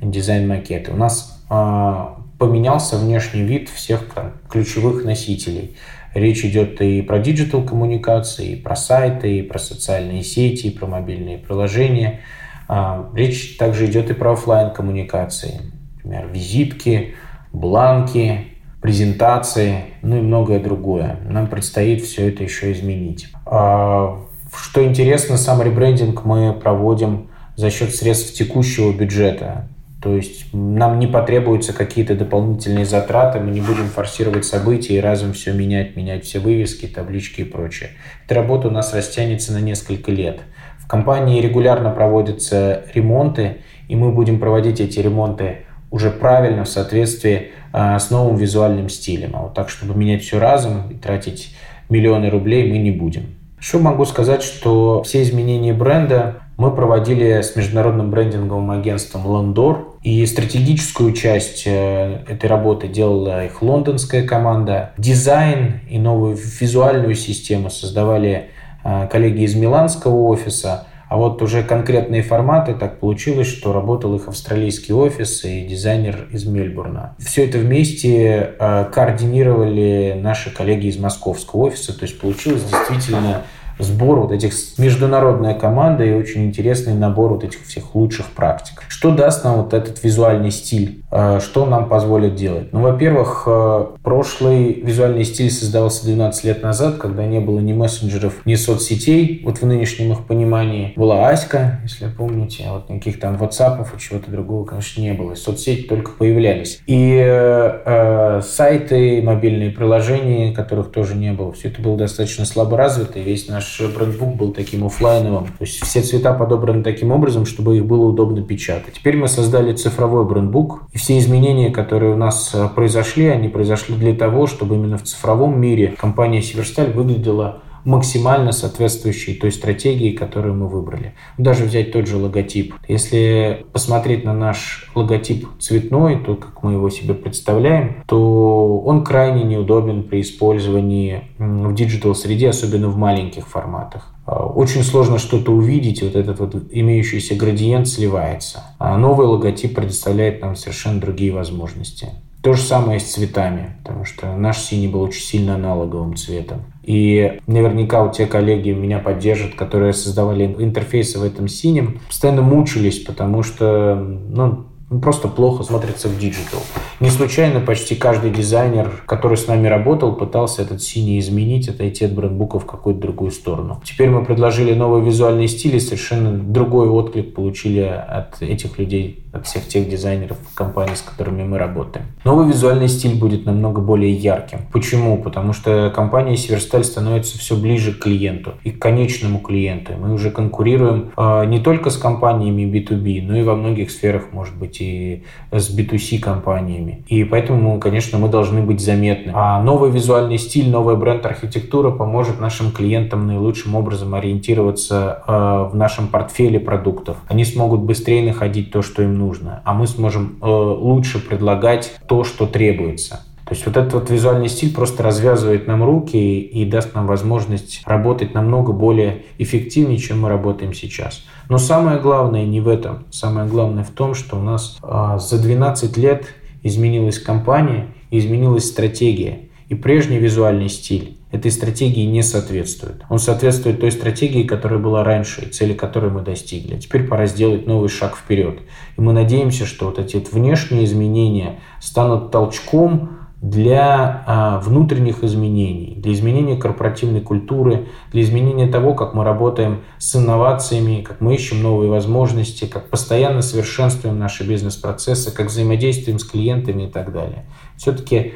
дизайн-макеты. 0.00 0.92
У 0.92 0.96
нас 0.96 1.44
а, 1.50 2.20
поменялся 2.38 2.96
внешний 2.96 3.42
вид 3.42 3.68
всех 3.68 4.14
там, 4.14 4.34
ключевых 4.48 5.04
носителей. 5.04 5.76
Речь 6.14 6.44
идет 6.44 6.80
и 6.80 7.02
про 7.02 7.18
digital 7.18 7.64
коммуникации, 7.64 8.52
и 8.52 8.56
про 8.56 8.76
сайты, 8.76 9.38
и 9.38 9.42
про 9.42 9.58
социальные 9.58 10.22
сети, 10.22 10.68
и 10.68 10.70
про 10.70 10.86
мобильные 10.86 11.38
приложения. 11.38 12.20
А, 12.68 13.10
речь 13.16 13.56
также 13.56 13.86
идет 13.86 14.10
и 14.10 14.14
про 14.14 14.34
офлайн 14.34 14.70
коммуникации 14.70 15.60
например, 16.06 16.32
визитки, 16.32 17.14
бланки, 17.52 18.46
презентации, 18.80 19.84
ну 20.02 20.18
и 20.18 20.20
многое 20.20 20.60
другое. 20.60 21.18
Нам 21.28 21.48
предстоит 21.48 22.02
все 22.02 22.28
это 22.28 22.44
еще 22.44 22.72
изменить. 22.72 23.28
А, 23.44 24.24
что 24.54 24.84
интересно, 24.84 25.36
сам 25.36 25.62
ребрендинг 25.62 26.24
мы 26.24 26.52
проводим 26.52 27.28
за 27.56 27.70
счет 27.70 27.94
средств 27.94 28.34
текущего 28.34 28.92
бюджета. 28.92 29.68
То 30.00 30.14
есть 30.14 30.52
нам 30.52 31.00
не 31.00 31.08
потребуются 31.08 31.72
какие-то 31.72 32.14
дополнительные 32.14 32.84
затраты, 32.84 33.40
мы 33.40 33.50
не 33.50 33.60
будем 33.60 33.88
форсировать 33.88 34.44
события 34.44 34.96
и 34.96 35.00
разом 35.00 35.32
все 35.32 35.52
менять, 35.52 35.96
менять 35.96 36.24
все 36.24 36.38
вывески, 36.38 36.86
таблички 36.86 37.40
и 37.40 37.44
прочее. 37.44 37.90
Эта 38.24 38.36
работа 38.36 38.68
у 38.68 38.70
нас 38.70 38.94
растянется 38.94 39.52
на 39.52 39.60
несколько 39.60 40.12
лет. 40.12 40.42
В 40.78 40.86
компании 40.86 41.40
регулярно 41.40 41.90
проводятся 41.90 42.84
ремонты, 42.94 43.56
и 43.88 43.96
мы 43.96 44.12
будем 44.12 44.38
проводить 44.38 44.80
эти 44.80 45.00
ремонты 45.00 45.65
уже 45.90 46.10
правильно, 46.10 46.64
в 46.64 46.68
соответствии 46.68 47.52
э, 47.72 47.98
с 47.98 48.10
новым 48.10 48.36
визуальным 48.36 48.88
стилем. 48.88 49.34
А 49.34 49.42
вот 49.42 49.54
так, 49.54 49.68
чтобы 49.68 49.94
менять 49.94 50.22
все 50.22 50.38
разом 50.38 50.90
и 50.90 50.94
тратить 50.94 51.54
миллионы 51.88 52.30
рублей, 52.30 52.70
мы 52.70 52.78
не 52.78 52.90
будем. 52.90 53.36
Еще 53.58 53.78
могу 53.78 54.04
сказать, 54.04 54.42
что 54.42 55.02
все 55.02 55.22
изменения 55.22 55.72
бренда 55.72 56.42
мы 56.56 56.70
проводили 56.74 57.42
с 57.42 57.54
международным 57.54 58.10
брендинговым 58.10 58.70
агентством 58.70 59.26
Лондор. 59.26 59.88
И 60.02 60.24
стратегическую 60.24 61.12
часть 61.12 61.64
э, 61.66 62.20
этой 62.28 62.46
работы 62.46 62.88
делала 62.88 63.44
их 63.44 63.60
лондонская 63.60 64.26
команда. 64.26 64.92
Дизайн 64.96 65.80
и 65.88 65.98
новую 65.98 66.36
визуальную 66.36 67.14
систему 67.14 67.70
создавали 67.70 68.50
э, 68.84 69.08
коллеги 69.10 69.42
из 69.42 69.54
миланского 69.54 70.28
офиса. 70.28 70.86
А 71.08 71.16
вот 71.16 71.40
уже 71.40 71.62
конкретные 71.62 72.22
форматы 72.22 72.74
так 72.74 72.98
получилось, 72.98 73.46
что 73.46 73.72
работал 73.72 74.14
их 74.16 74.28
австралийский 74.28 74.92
офис 74.92 75.44
и 75.44 75.64
дизайнер 75.64 76.26
из 76.32 76.44
Мельбурна. 76.46 77.14
Все 77.18 77.46
это 77.46 77.58
вместе 77.58 78.54
э, 78.58 78.84
координировали 78.92 80.18
наши 80.20 80.50
коллеги 80.50 80.88
из 80.88 80.98
московского 80.98 81.66
офиса. 81.66 81.96
То 81.96 82.04
есть 82.04 82.18
получилось 82.18 82.64
действительно 82.64 83.42
сбор 83.78 84.20
вот 84.20 84.32
этих 84.32 84.52
международная 84.78 85.54
команда 85.54 86.04
и 86.04 86.12
очень 86.12 86.46
интересный 86.46 86.94
набор 86.94 87.34
вот 87.34 87.44
этих 87.44 87.64
всех 87.66 87.94
лучших 87.94 88.26
практик. 88.30 88.82
Что 88.88 89.10
даст 89.10 89.44
нам 89.44 89.56
вот 89.62 89.74
этот 89.74 90.02
визуальный 90.02 90.50
стиль? 90.50 91.04
Э, 91.16 91.40
что 91.40 91.64
нам 91.64 91.88
позволит 91.88 92.34
делать? 92.34 92.72
Ну, 92.72 92.80
во-первых, 92.80 93.44
э, 93.46 93.86
прошлый 94.02 94.74
визуальный 94.74 95.24
стиль 95.24 95.50
создавался 95.50 96.04
12 96.04 96.44
лет 96.44 96.62
назад, 96.62 96.98
когда 96.98 97.24
не 97.24 97.40
было 97.40 97.58
ни 97.60 97.72
мессенджеров, 97.72 98.44
ни 98.44 98.54
соцсетей, 98.54 99.40
вот 99.42 99.58
в 99.58 99.66
нынешнем 99.66 100.12
их 100.12 100.26
понимании. 100.26 100.92
Была 100.94 101.30
Аська, 101.30 101.80
если 101.84 102.08
помните, 102.08 102.64
а 102.68 102.74
вот 102.74 102.90
никаких 102.90 103.18
там 103.18 103.36
WhatsApp 103.36 103.82
и 103.82 103.98
чего-то 103.98 104.30
другого, 104.30 104.66
конечно, 104.66 105.00
не 105.00 105.14
было. 105.14 105.34
Соцсети 105.34 105.82
только 105.82 106.10
появлялись. 106.10 106.82
И 106.86 107.18
э, 107.18 108.40
сайты, 108.42 109.22
мобильные 109.22 109.70
приложения, 109.70 110.52
которых 110.52 110.92
тоже 110.92 111.14
не 111.14 111.32
было. 111.32 111.52
Все 111.52 111.68
это 111.68 111.80
было 111.80 111.96
достаточно 111.96 112.44
слабо 112.44 112.76
развито, 112.76 113.18
и 113.18 113.22
весь 113.22 113.48
наш 113.48 113.80
брендбук 113.80 114.36
был 114.36 114.52
таким 114.52 114.84
офлайновым. 114.84 115.46
То 115.46 115.64
есть 115.64 115.82
все 115.82 116.02
цвета 116.02 116.34
подобраны 116.34 116.82
таким 116.82 117.10
образом, 117.10 117.46
чтобы 117.46 117.78
их 117.78 117.86
было 117.86 118.04
удобно 118.04 118.42
печатать. 118.42 118.94
Теперь 118.94 119.16
мы 119.16 119.28
создали 119.28 119.72
цифровой 119.72 120.26
брендбук, 120.26 120.82
и 120.92 120.98
все 120.98 121.05
изменения, 121.14 121.70
которые 121.70 122.14
у 122.14 122.16
нас 122.16 122.52
э, 122.54 122.68
произошли, 122.74 123.26
они 123.26 123.48
произошли 123.48 123.94
для 123.96 124.14
того, 124.14 124.46
чтобы 124.46 124.76
именно 124.76 124.98
в 124.98 125.02
цифровом 125.02 125.60
мире 125.60 125.94
компания 125.98 126.42
Северсталь 126.42 126.92
выглядела 126.92 127.62
максимально 127.86 128.52
соответствующей 128.52 129.34
той 129.34 129.52
стратегии, 129.52 130.10
которую 130.10 130.54
мы 130.54 130.68
выбрали. 130.68 131.14
Даже 131.38 131.64
взять 131.64 131.92
тот 131.92 132.06
же 132.06 132.16
логотип. 132.16 132.74
Если 132.88 133.64
посмотреть 133.72 134.24
на 134.24 134.34
наш 134.34 134.90
логотип 134.94 135.46
цветной, 135.60 136.16
то, 136.16 136.34
как 136.34 136.62
мы 136.62 136.72
его 136.72 136.90
себе 136.90 137.14
представляем, 137.14 138.02
то 138.06 138.78
он 138.78 139.04
крайне 139.04 139.44
неудобен 139.44 140.02
при 140.02 140.20
использовании 140.22 141.28
в 141.38 141.74
digital 141.74 142.11
-среде, 142.11 142.48
особенно 142.48 142.88
в 142.88 142.96
маленьких 142.96 143.46
форматах. 143.46 144.15
А, 144.26 144.44
очень 144.44 144.82
сложно 144.82 145.18
что-то 145.18 145.52
увидеть, 145.52 146.02
вот 146.02 146.16
этот 146.16 146.40
вот 146.40 146.54
имеющийся 146.70 147.34
градиент 147.36 147.88
сливается. 147.88 148.64
А 148.78 148.98
новый 148.98 149.26
логотип 149.26 149.74
предоставляет 149.74 150.42
нам 150.42 150.56
совершенно 150.56 151.00
другие 151.00 151.32
возможности. 151.32 152.08
То 152.42 152.52
же 152.52 152.62
самое 152.62 153.00
с 153.00 153.04
цветами, 153.04 153.76
потому 153.82 154.04
что 154.04 154.36
наш 154.36 154.58
синий 154.58 154.86
был 154.86 155.02
очень 155.02 155.22
сильно 155.22 155.56
аналоговым 155.56 156.16
цветом. 156.16 156.62
И 156.84 157.40
наверняка 157.48 158.04
у 158.04 158.12
те 158.12 158.26
коллеги 158.26 158.70
меня 158.70 159.00
поддержат, 159.00 159.54
которые 159.54 159.92
создавали 159.92 160.44
интерфейсы 160.58 161.18
в 161.18 161.24
этом 161.24 161.48
синем, 161.48 162.00
постоянно 162.06 162.42
мучились, 162.42 163.00
потому 163.00 163.42
что 163.42 163.96
ну, 163.96 164.66
просто 164.88 165.28
плохо 165.28 165.62
смотрится 165.64 166.08
в 166.08 166.18
digital. 166.18 166.60
Не 167.00 167.10
случайно 167.10 167.60
почти 167.60 167.94
каждый 167.94 168.30
дизайнер, 168.30 169.02
который 169.06 169.36
с 169.36 169.46
нами 169.46 169.66
работал, 169.66 170.14
пытался 170.14 170.62
этот 170.62 170.82
синий 170.82 171.18
изменить, 171.18 171.68
отойти 171.68 172.04
от 172.04 172.12
брендбука 172.12 172.58
в 172.58 172.66
какую-то 172.66 173.00
другую 173.00 173.32
сторону. 173.32 173.80
Теперь 173.84 174.08
мы 174.10 174.24
предложили 174.24 174.74
новый 174.74 175.02
визуальный 175.02 175.48
стиль 175.48 175.76
и 175.76 175.80
совершенно 175.80 176.32
другой 176.32 176.88
отклик 176.88 177.34
получили 177.34 177.80
от 177.80 178.40
этих 178.40 178.78
людей, 178.78 179.24
от 179.32 179.46
всех 179.46 179.66
тех 179.66 179.88
дизайнеров 179.88 180.38
компаний, 180.54 180.94
с 180.94 181.02
которыми 181.02 181.42
мы 181.42 181.58
работаем. 181.58 182.06
Новый 182.24 182.48
визуальный 182.48 182.88
стиль 182.88 183.18
будет 183.18 183.44
намного 183.44 183.80
более 183.80 184.12
ярким. 184.12 184.60
Почему? 184.72 185.18
Потому 185.18 185.52
что 185.52 185.92
компания 185.94 186.36
Северсталь 186.36 186.84
становится 186.84 187.38
все 187.38 187.56
ближе 187.56 187.92
к 187.92 187.98
клиенту 187.98 188.54
и 188.62 188.70
к 188.70 188.78
конечному 188.78 189.40
клиенту. 189.40 189.92
Мы 189.98 190.14
уже 190.14 190.30
конкурируем 190.30 191.10
э, 191.16 191.44
не 191.46 191.58
только 191.58 191.90
с 191.90 191.96
компаниями 191.96 192.62
B2B, 192.62 193.22
но 193.22 193.36
и 193.36 193.42
во 193.42 193.56
многих 193.56 193.90
сферах, 193.90 194.32
может 194.32 194.56
быть, 194.56 194.75
и 194.80 195.22
с 195.50 195.76
B2C 195.76 196.18
компаниями. 196.18 197.04
И 197.08 197.24
поэтому, 197.24 197.78
конечно, 197.78 198.18
мы 198.18 198.28
должны 198.28 198.62
быть 198.62 198.80
заметны. 198.80 199.32
А 199.34 199.62
новый 199.62 199.90
визуальный 199.90 200.38
стиль, 200.38 200.70
новая 200.70 200.96
бренд-архитектура 200.96 201.90
поможет 201.90 202.40
нашим 202.40 202.72
клиентам 202.72 203.26
наилучшим 203.26 203.74
образом 203.74 204.14
ориентироваться 204.14 205.22
э, 205.26 205.68
в 205.72 205.76
нашем 205.76 206.08
портфеле 206.08 206.60
продуктов. 206.60 207.16
Они 207.28 207.44
смогут 207.44 207.80
быстрее 207.80 208.22
находить 208.24 208.70
то, 208.70 208.82
что 208.82 209.02
им 209.02 209.18
нужно, 209.18 209.62
а 209.64 209.74
мы 209.74 209.86
сможем 209.86 210.36
э, 210.40 210.46
лучше 210.46 211.18
предлагать 211.18 211.94
то, 212.08 212.24
что 212.24 212.46
требуется. 212.46 213.20
То 213.46 213.54
есть 213.54 213.64
вот 213.64 213.76
этот 213.76 213.94
вот 213.94 214.10
визуальный 214.10 214.48
стиль 214.48 214.74
просто 214.74 215.04
развязывает 215.04 215.68
нам 215.68 215.84
руки 215.84 216.16
и, 216.16 216.62
и 216.62 216.64
даст 216.64 216.96
нам 216.96 217.06
возможность 217.06 217.80
работать 217.86 218.34
намного 218.34 218.72
более 218.72 219.22
эффективнее, 219.38 219.98
чем 219.98 220.22
мы 220.22 220.28
работаем 220.28 220.74
сейчас. 220.74 221.24
Но 221.48 221.58
самое 221.58 222.00
главное 222.00 222.44
не 222.44 222.60
в 222.60 222.66
этом. 222.66 223.04
Самое 223.12 223.48
главное 223.48 223.84
в 223.84 223.90
том, 223.90 224.14
что 224.14 224.36
у 224.36 224.42
нас 224.42 224.78
э, 224.82 225.18
за 225.20 225.40
12 225.40 225.96
лет 225.96 226.26
изменилась 226.64 227.20
компания, 227.20 227.86
изменилась 228.10 228.68
стратегия. 228.68 229.42
И 229.68 229.76
прежний 229.76 230.18
визуальный 230.18 230.68
стиль 230.68 231.16
этой 231.30 231.52
стратегии 231.52 232.04
не 232.04 232.22
соответствует. 232.22 233.02
Он 233.08 233.20
соответствует 233.20 233.80
той 233.80 233.92
стратегии, 233.92 234.42
которая 234.42 234.78
была 234.80 235.04
раньше, 235.04 235.42
и 235.42 235.48
цели 235.50 235.74
которой 235.74 236.10
мы 236.10 236.22
достигли. 236.22 236.74
А 236.74 236.78
теперь 236.78 237.04
пора 237.04 237.26
сделать 237.26 237.66
новый 237.66 237.88
шаг 237.88 238.16
вперед. 238.16 238.58
И 238.96 239.00
мы 239.00 239.12
надеемся, 239.12 239.66
что 239.66 239.86
вот 239.86 239.98
эти 240.00 240.16
вот 240.16 240.32
внешние 240.32 240.84
изменения 240.84 241.60
станут 241.80 242.30
толчком 242.30 243.15
для 243.42 244.24
а, 244.26 244.60
внутренних 244.60 245.22
изменений, 245.22 245.94
для 245.98 246.12
изменения 246.12 246.56
корпоративной 246.56 247.20
культуры, 247.20 247.88
для 248.10 248.22
изменения 248.22 248.66
того, 248.66 248.94
как 248.94 249.12
мы 249.12 249.24
работаем 249.24 249.82
с 249.98 250.16
инновациями, 250.16 251.02
как 251.02 251.20
мы 251.20 251.34
ищем 251.34 251.62
новые 251.62 251.90
возможности, 251.90 252.64
как 252.64 252.88
постоянно 252.88 253.42
совершенствуем 253.42 254.18
наши 254.18 254.48
бизнес-процессы, 254.48 255.34
как 255.34 255.48
взаимодействуем 255.48 256.18
с 256.18 256.24
клиентами 256.24 256.84
и 256.84 256.90
так 256.90 257.12
далее. 257.12 257.44
Все-таки 257.76 258.32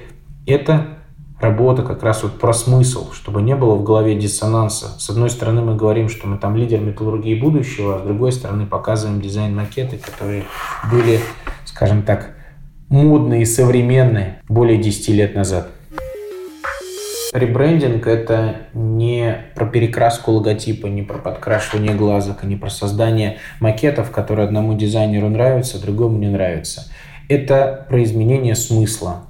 это 0.47 0.99
работа 1.41 1.83
как 1.83 2.03
раз 2.03 2.23
вот 2.23 2.39
про 2.39 2.53
смысл, 2.53 3.13
чтобы 3.13 3.41
не 3.41 3.57
было 3.57 3.77
в 3.77 3.83
голове 3.83 4.15
диссонанса. 4.15 4.99
С 4.99 5.09
одной 5.09 5.31
стороны, 5.31 5.63
мы 5.63 5.77
говорим, 5.77 6.11
что 6.11 6.27
мы 6.27 6.37
там 6.37 6.57
лидер 6.57 6.81
металлургии 6.81 7.41
будущего, 7.41 7.97
а 7.97 7.99
с 8.01 8.03
другой 8.03 8.33
стороны, 8.33 8.67
показываем 8.67 9.23
дизайн-макеты, 9.23 9.97
которые 9.97 10.45
были, 10.93 11.21
скажем 11.65 12.03
так, 12.03 12.35
модные 12.91 13.43
и 13.43 13.47
современные 13.47 14.43
более 14.49 14.77
10 14.77 15.09
лет 15.09 15.35
назад. 15.35 15.69
Ребрендинг– 17.33 18.07
это 18.09 18.57
не 18.75 19.37
про 19.55 19.65
перекраску 19.65 20.33
логотипа, 20.33 20.89
не 20.89 21.03
про 21.03 21.19
подкрашивание 21.19 21.95
глазок, 21.95 22.43
не 22.43 22.57
про 22.57 22.71
создание 22.71 23.39
макетов, 23.61 24.11
которые 24.11 24.47
одному 24.47 24.75
дизайнеру 24.77 25.29
нравятся, 25.29 25.81
другому 25.81 26.19
не 26.19 26.27
нравятся. 26.27 26.91
Это 27.29 27.87
про 27.89 28.03
изменение 28.03 28.57
смысла, 28.57 29.23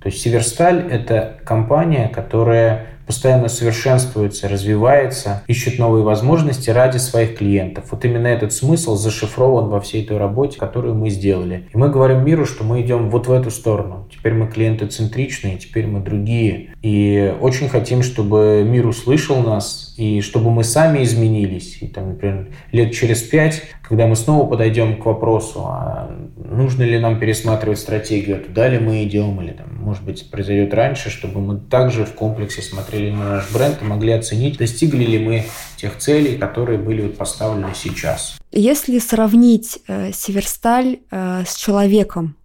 то 0.00 0.08
есть 0.08 0.22
Северсталь– 0.22 0.86
это 0.90 1.38
компания, 1.44 2.08
которая 2.08 2.86
постоянно 3.08 3.48
совершенствуется, 3.48 4.48
развивается, 4.48 5.42
ищет 5.46 5.78
новые 5.78 6.04
возможности 6.04 6.68
ради 6.68 6.98
своих 6.98 7.38
клиентов. 7.38 7.86
Вот 7.90 8.04
именно 8.04 8.26
этот 8.26 8.52
смысл 8.52 8.96
зашифрован 8.96 9.70
во 9.70 9.80
всей 9.80 10.04
этой 10.04 10.18
работе, 10.18 10.58
которую 10.58 10.94
мы 10.94 11.08
сделали. 11.08 11.66
И 11.72 11.76
мы 11.78 11.88
говорим 11.88 12.22
миру, 12.24 12.44
что 12.44 12.64
мы 12.64 12.82
идем 12.82 13.08
вот 13.08 13.26
в 13.26 13.32
эту 13.32 13.50
сторону. 13.50 14.06
Теперь 14.12 14.34
мы 14.34 14.46
клиентоцентричные, 14.46 15.56
теперь 15.56 15.86
мы 15.86 16.00
другие. 16.00 16.74
И 16.82 17.34
очень 17.40 17.70
хотим, 17.70 18.02
чтобы 18.02 18.62
мир 18.68 18.86
услышал 18.86 19.38
нас 19.38 19.87
и 19.98 20.20
чтобы 20.20 20.52
мы 20.52 20.62
сами 20.62 21.02
изменились. 21.02 21.78
И, 21.80 21.88
там, 21.88 22.10
например, 22.10 22.52
лет 22.70 22.94
через 22.94 23.20
пять, 23.20 23.62
когда 23.82 24.06
мы 24.06 24.14
снова 24.14 24.48
подойдем 24.48 25.02
к 25.02 25.04
вопросу, 25.04 25.64
а 25.66 26.08
нужно 26.36 26.84
ли 26.84 27.00
нам 27.00 27.18
пересматривать 27.18 27.80
стратегию, 27.80 28.40
туда 28.40 28.68
ли 28.68 28.78
мы 28.78 29.02
идем, 29.02 29.40
или, 29.40 29.50
там, 29.50 29.66
может 29.76 30.04
быть, 30.04 30.30
произойдет 30.30 30.72
раньше, 30.72 31.10
чтобы 31.10 31.40
мы 31.40 31.58
также 31.58 32.04
в 32.04 32.14
комплексе 32.14 32.62
смотрели 32.62 33.10
на 33.10 33.28
наш 33.28 33.50
бренд 33.50 33.78
и 33.82 33.84
могли 33.84 34.12
оценить, 34.12 34.56
достигли 34.58 35.04
ли 35.04 35.18
мы 35.18 35.44
тех 35.76 35.98
целей, 35.98 36.38
которые 36.38 36.78
были 36.78 37.08
поставлены 37.08 37.72
сейчас. 37.74 38.38
Если 38.52 39.00
сравнить 39.00 39.80
э, 39.88 40.12
Северсталь 40.12 41.00
э, 41.10 41.42
с 41.44 41.56
человеком, 41.56 42.36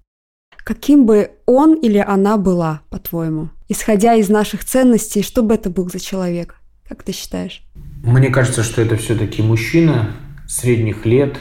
каким 0.64 1.06
бы 1.06 1.30
он 1.46 1.76
или 1.76 2.00
она 2.00 2.38
была, 2.38 2.82
по-твоему? 2.90 3.50
Исходя 3.70 4.16
из 4.16 4.30
наших 4.30 4.66
ценностей, 4.66 5.22
что 5.22 5.44
бы 5.44 5.54
это 5.54 5.70
был 5.70 5.88
за 5.88 6.00
человек? 6.00 6.56
Как 6.94 7.02
ты 7.02 7.12
считаешь? 7.12 7.64
Мне 8.04 8.30
кажется, 8.30 8.62
что 8.62 8.80
это 8.80 8.98
все-таки 8.98 9.42
мужчина 9.42 10.12
средних 10.48 11.08
лет, 11.08 11.38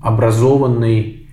образованный, 0.00 1.28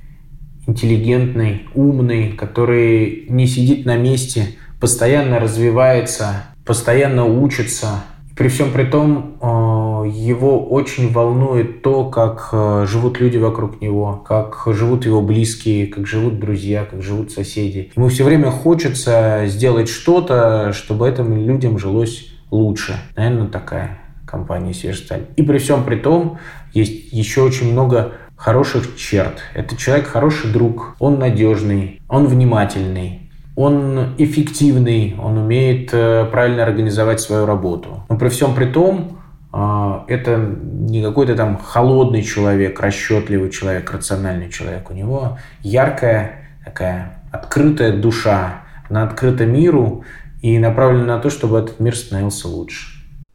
интеллигентный, 0.67 1.65
умный, 1.73 2.33
который 2.33 3.27
не 3.29 3.47
сидит 3.47 3.85
на 3.85 3.95
месте, 3.95 4.57
постоянно 4.81 5.39
развивается, 5.39 6.43
постоянно 6.65 7.23
учится. 7.23 8.03
При 8.35 8.49
всем 8.49 8.73
при 8.73 8.83
том, 8.83 9.37
э, 9.41 10.09
его 10.13 10.67
очень 10.67 11.13
волнует 11.13 11.83
то, 11.83 12.09
как 12.09 12.49
э, 12.51 12.85
живут 12.85 13.21
люди 13.21 13.37
вокруг 13.37 13.79
него, 13.79 14.21
как 14.27 14.63
живут 14.73 15.05
его 15.05 15.21
близкие, 15.21 15.87
как 15.87 16.05
живут 16.05 16.37
друзья, 16.37 16.83
как 16.83 17.01
живут 17.01 17.31
соседи. 17.31 17.93
Ему 17.95 18.09
все 18.09 18.25
время 18.25 18.51
хочется 18.51 19.43
сделать 19.45 19.87
что-то, 19.87 20.73
чтобы 20.73 21.07
этим 21.07 21.33
людям 21.47 21.79
жилось 21.79 22.30
лучше. 22.51 22.95
Наверное, 23.15 23.47
такая 23.47 23.97
компания 24.25 24.73
Северсталь. 24.73 25.25
И 25.35 25.43
при 25.43 25.57
всем 25.57 25.83
при 25.83 25.95
том, 25.95 26.37
есть 26.73 27.11
еще 27.11 27.41
очень 27.41 27.71
много 27.71 28.13
хороших 28.35 28.95
черт. 28.95 29.39
Это 29.53 29.75
человек 29.75 30.07
хороший 30.07 30.51
друг, 30.51 30.95
он 30.99 31.19
надежный, 31.19 32.01
он 32.07 32.27
внимательный, 32.27 33.29
он 33.55 34.15
эффективный, 34.17 35.15
он 35.21 35.37
умеет 35.37 35.89
э, 35.93 36.25
правильно 36.31 36.63
организовать 36.63 37.19
свою 37.19 37.45
работу. 37.45 38.03
Но 38.09 38.17
при 38.17 38.29
всем 38.29 38.55
при 38.55 38.65
том, 38.65 39.19
э, 39.53 39.99
это 40.07 40.37
не 40.37 41.03
какой-то 41.03 41.35
там 41.35 41.57
холодный 41.57 42.23
человек, 42.23 42.79
расчетливый 42.79 43.51
человек, 43.51 43.91
рациональный 43.91 44.49
человек. 44.49 44.89
У 44.89 44.93
него 44.93 45.37
яркая 45.61 46.45
такая 46.65 47.21
открытая 47.31 47.95
душа, 47.97 48.61
она 48.89 49.03
открыта 49.03 49.45
миру, 49.45 50.03
и 50.41 50.57
направлены 50.59 51.05
на 51.05 51.19
то, 51.19 51.29
чтобы 51.29 51.59
этот 51.59 51.79
мир 51.79 51.95
становился 51.95 52.47
лучше. 52.47 52.87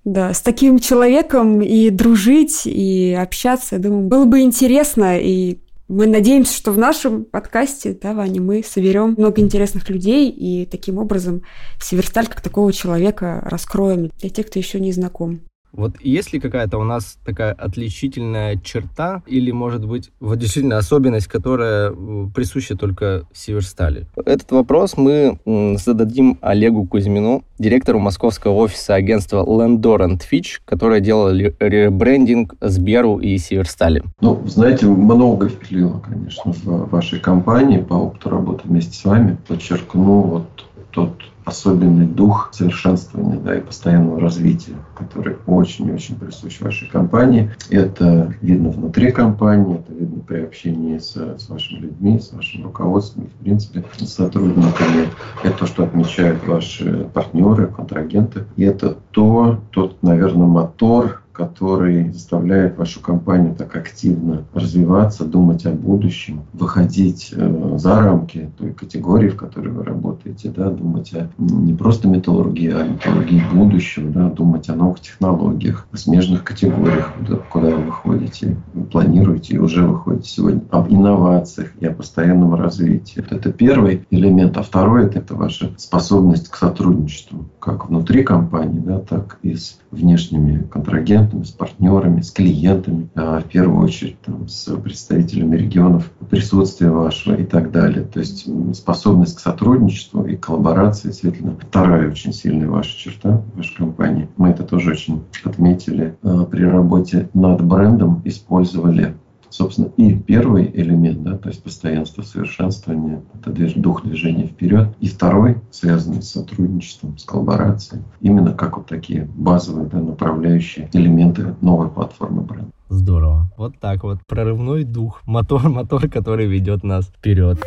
Да, 0.05 0.33
с 0.33 0.41
таким 0.41 0.79
человеком 0.79 1.61
и 1.61 1.91
дружить, 1.91 2.63
и 2.65 3.13
общаться, 3.13 3.75
я 3.77 3.83
думаю, 3.83 4.07
было 4.07 4.25
бы 4.25 4.41
интересно, 4.41 5.19
и 5.19 5.59
мы 5.89 6.07
надеемся, 6.07 6.57
что 6.57 6.73
в 6.73 6.79
нашем 6.79 7.25
подкасте, 7.25 7.97
да, 8.01 8.13
Ваня, 8.13 8.41
мы 8.41 8.63
соберем 8.65 9.15
много 9.17 9.41
интересных 9.41 9.89
людей 9.89 10.31
и 10.31 10.67
таким 10.67 10.99
образом 10.99 11.43
Северсталь 11.81 12.27
как 12.27 12.41
такого 12.41 12.73
человека 12.73 13.41
раскроем 13.45 14.11
для 14.21 14.31
тех, 14.31 14.47
кто 14.47 14.59
еще 14.59 14.81
не 14.81 14.93
знаком. 14.93 15.41
Вот 15.77 16.01
есть 16.01 16.33
ли 16.33 16.41
какая-то 16.41 16.79
у 16.79 16.85
нас 16.85 17.19
такая 17.25 17.53
отличительная 17.53 18.57
черта 18.57 19.23
или, 19.27 19.51
может 19.51 19.87
быть, 19.87 20.11
вот 20.21 20.39
действительно 20.39 20.79
особенность, 20.79 21.27
которая 21.27 21.93
присуща 22.35 22.77
только 22.77 23.25
Северстали? 23.33 24.07
Этот 24.17 24.51
вопрос 24.53 24.97
мы 24.97 25.39
зададим 25.79 26.39
Олегу 26.41 26.87
Кузьмину, 26.87 27.45
директору 27.59 27.99
московского 27.99 28.53
офиса 28.53 28.95
агентства 28.95 29.45
Landor 29.45 30.19
Fitch, 30.31 30.61
которое 30.65 31.01
делало 31.01 31.31
ребрендинг 31.35 32.55
Сберу 32.61 33.19
и 33.19 33.37
Северстали. 33.39 34.03
Ну, 34.21 34.43
знаете, 34.47 34.87
много 34.87 35.49
впилило, 35.49 35.99
конечно, 35.99 36.53
в 36.53 36.91
вашей 36.91 37.21
компании 37.21 37.79
по 37.79 37.95
опыту 37.95 38.31
работы 38.31 38.63
вместе 38.65 38.97
с 38.97 39.05
вами. 39.05 39.37
Подчеркну 39.47 40.23
вот 40.23 40.65
тот 40.91 41.23
особенный 41.47 42.07
дух 42.07 42.51
совершенствования 42.53 43.39
да, 43.39 43.57
и 43.57 43.61
постоянного 43.61 44.21
развития, 44.21 44.75
который 44.97 45.37
очень-очень 45.47 46.17
присущ 46.17 46.61
вашей 46.61 46.89
компании. 46.89 47.53
Это 47.71 48.35
видно 48.43 48.71
внутри 48.71 49.13
компании, 49.13 49.77
это 49.79 49.95
видно 49.95 50.23
при 50.27 50.41
общении 50.43 50.99
с, 50.99 51.15
с 51.15 51.49
вашими 51.49 51.79
людьми, 51.79 52.19
с 52.19 52.33
вашим 52.33 52.65
руководством 52.65 53.29
в 53.29 53.45
принципе, 53.45 53.85
с 53.97 54.09
сотрудниками. 54.09 55.09
Это 55.45 55.59
то, 55.59 55.67
что 55.67 55.85
отмечают 55.85 56.45
ваши 56.47 57.09
партнеры, 57.15 57.69
контрагенты. 57.69 58.45
И 58.57 58.65
это 58.65 58.97
то, 59.13 59.61
тот, 59.71 60.03
наверное, 60.03 60.49
мотор, 60.49 61.23
который 61.37 62.13
заставляет 62.13 62.79
вашу 62.79 63.01
компанию 63.01 63.55
так 63.55 63.77
активно 63.77 64.45
развиваться, 64.55 65.27
думать 65.27 65.67
о 65.67 65.71
будущем, 65.71 66.45
выходить 66.55 67.31
э, 67.37 67.75
за 67.77 68.01
рамки 68.01 68.51
той 68.57 68.73
категории, 68.73 69.29
в 69.29 69.37
которой 69.37 69.69
вы 69.69 69.85
работаете, 69.85 70.51
да, 70.51 70.71
думать 70.71 71.13
о 71.13 71.29
не 71.37 71.75
просто 71.75 72.09
металлургии, 72.09 72.73
а 72.73 72.87
металлургии 72.87 73.43
будущего, 73.53 74.11
да, 74.11 74.31
думать 74.31 74.71
о 74.71 74.75
новых 74.75 75.01
технологиях, 75.01 75.87
о 75.93 75.99
смежных 75.99 76.43
категориях, 76.43 77.13
куда, 77.51 77.77
вы 77.77 77.83
выходите, 77.83 78.57
вы 78.73 78.85
планируете 78.85 79.57
и 79.57 79.59
уже 79.59 79.87
выходите 79.87 80.31
сегодня, 80.31 80.63
об 80.71 80.91
инновациях 80.91 81.73
и 81.79 81.85
о 81.85 81.93
постоянном 81.93 82.55
развитии. 82.55 83.21
Вот 83.21 83.33
это 83.33 83.53
первый 83.53 84.07
элемент. 84.11 84.57
А 84.57 84.63
второй– 84.63 85.07
это 85.15 85.35
ваша 85.35 85.73
способность 85.77 86.49
к 86.49 86.57
сотрудничеству, 86.57 87.45
как 87.59 87.91
внутри 87.91 88.23
компании, 88.23 88.81
да, 88.81 89.01
так 89.01 89.39
и 89.43 89.55
с 89.55 89.79
внешними 89.91 90.63
контрагентами, 90.71 91.26
с 91.45 91.51
партнерами, 91.51 92.21
с 92.21 92.31
клиентами, 92.31 93.09
а 93.15 93.41
в 93.41 93.45
первую 93.45 93.85
очередь 93.85 94.21
там, 94.23 94.49
с 94.49 94.75
представителями 94.77 95.57
регионов, 95.57 96.11
присутствие 96.31 96.91
вашего 96.91 97.35
и 97.35 97.45
так 97.45 97.71
далее. 97.71 98.05
То 98.05 98.21
есть 98.21 98.49
способность 98.75 99.37
к 99.37 99.41
сотрудничеству 99.41 100.25
и 100.25 100.37
коллаборации, 100.37 101.09
действительно, 101.09 101.57
вторая 101.61 102.11
очень 102.11 102.33
сильная 102.33 102.69
ваша 102.69 102.97
черта 102.97 103.43
вашей 103.55 103.77
компании. 103.77 104.29
Мы 104.37 104.51
это 104.51 104.63
тоже 104.63 104.91
очень 104.91 105.23
отметили 105.45 106.17
а, 106.23 106.45
при 106.45 106.65
работе 106.65 107.29
над 107.35 107.63
брендом, 107.65 108.23
использовали 108.25 109.15
собственно, 109.57 109.91
и 109.97 110.15
первый 110.15 110.71
элемент, 110.73 111.23
да, 111.23 111.37
то 111.37 111.49
есть 111.49 111.63
постоянство, 111.63 112.23
совершенствование, 112.23 113.23
это 113.35 113.53
дух 113.81 114.05
движения 114.05 114.47
вперед. 114.47 114.89
И 115.01 115.09
второй, 115.09 115.57
связанный 115.71 116.23
с 116.23 116.31
сотрудничеством, 116.31 117.19
с 117.19 117.25
коллаборацией, 117.25 118.03
именно 118.21 118.53
как 118.53 118.77
вот 118.77 118.87
такие 118.87 119.29
базовые 119.35 119.89
да, 119.89 119.99
направляющие 119.99 120.89
элементы 120.93 121.55
новой 121.61 121.89
платформы 121.89 122.43
бренда. 122.43 122.71
Здорово. 122.89 123.51
Вот 123.57 123.75
так 123.81 124.05
вот. 124.05 124.21
Прорывной 124.27 124.85
дух. 124.85 125.23
Мотор, 125.27 125.69
мотор, 125.69 126.09
который 126.09 126.47
ведет 126.47 126.85
нас 126.85 127.07
вперед. 127.07 127.59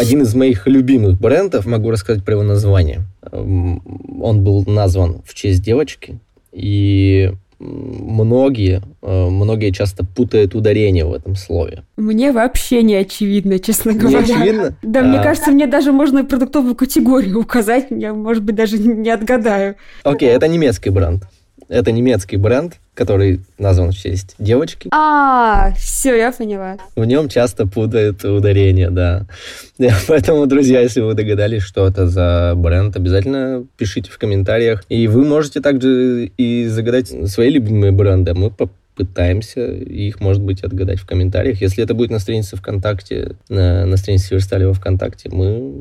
Один 0.00 0.22
из 0.22 0.34
моих 0.34 0.66
любимых 0.66 1.20
брендов, 1.20 1.66
могу 1.66 1.90
рассказать 1.90 2.24
про 2.24 2.34
его 2.34 2.42
название. 2.42 3.06
Он 3.30 4.44
был 4.44 4.64
назван 4.66 5.22
в 5.24 5.34
честь 5.34 5.62
девочки. 5.62 6.20
И 6.52 7.32
многие, 7.58 8.82
э, 9.02 9.28
многие 9.28 9.70
часто 9.70 10.04
путают 10.04 10.54
ударение 10.54 11.04
в 11.04 11.12
этом 11.12 11.36
слове. 11.36 11.84
Мне 11.96 12.32
вообще 12.32 12.82
не 12.82 12.94
очевидно, 12.94 13.58
честно 13.58 13.92
говоря. 13.92 14.20
Не 14.20 14.32
очевидно? 14.32 14.76
Да, 14.82 15.00
а... 15.00 15.04
мне 15.04 15.22
кажется, 15.22 15.50
мне 15.50 15.66
даже 15.66 15.92
можно 15.92 16.24
продуктовую 16.24 16.74
категорию 16.74 17.40
указать, 17.40 17.86
я, 17.90 18.12
может 18.12 18.42
быть, 18.42 18.54
даже 18.56 18.78
не 18.78 19.10
отгадаю. 19.10 19.76
Окей, 20.02 20.28
это 20.28 20.48
немецкий 20.48 20.90
бренд. 20.90 21.24
Это 21.68 21.92
немецкий 21.92 22.36
бренд, 22.36 22.74
который 22.94 23.40
назван 23.58 23.90
в 23.90 23.96
честь 23.96 24.34
девочки. 24.38 24.88
А, 24.92 25.72
все, 25.76 26.14
я 26.16 26.32
поняла. 26.32 26.76
В 26.96 27.04
нем 27.04 27.28
часто 27.28 27.66
путают 27.66 28.24
ударение, 28.24 28.90
да. 28.90 29.26
Поэтому, 30.08 30.46
друзья, 30.46 30.80
если 30.80 31.00
вы 31.00 31.14
догадались, 31.14 31.62
что 31.62 31.86
это 31.86 32.06
за 32.06 32.54
бренд, 32.56 32.96
обязательно 32.96 33.64
пишите 33.76 34.10
в 34.10 34.18
комментариях. 34.18 34.84
И 34.88 35.08
вы 35.08 35.24
можете 35.24 35.60
также 35.60 36.30
и 36.36 36.66
загадать 36.66 37.12
свои 37.30 37.50
любимые 37.50 37.92
бренды. 37.92 38.34
Мы 38.34 38.50
попытаемся 38.50 39.66
их, 39.66 40.20
может 40.20 40.42
быть, 40.42 40.62
отгадать 40.62 41.00
в 41.00 41.06
комментариях. 41.06 41.60
Если 41.60 41.82
это 41.82 41.94
будет 41.94 42.10
на 42.10 42.20
странице 42.20 42.56
ВКонтакте, 42.56 43.36
на, 43.48 43.86
на 43.86 43.96
странице 43.96 44.28
Северстали 44.28 44.64
во 44.64 44.72
ВКонтакте, 44.72 45.30
мы 45.30 45.72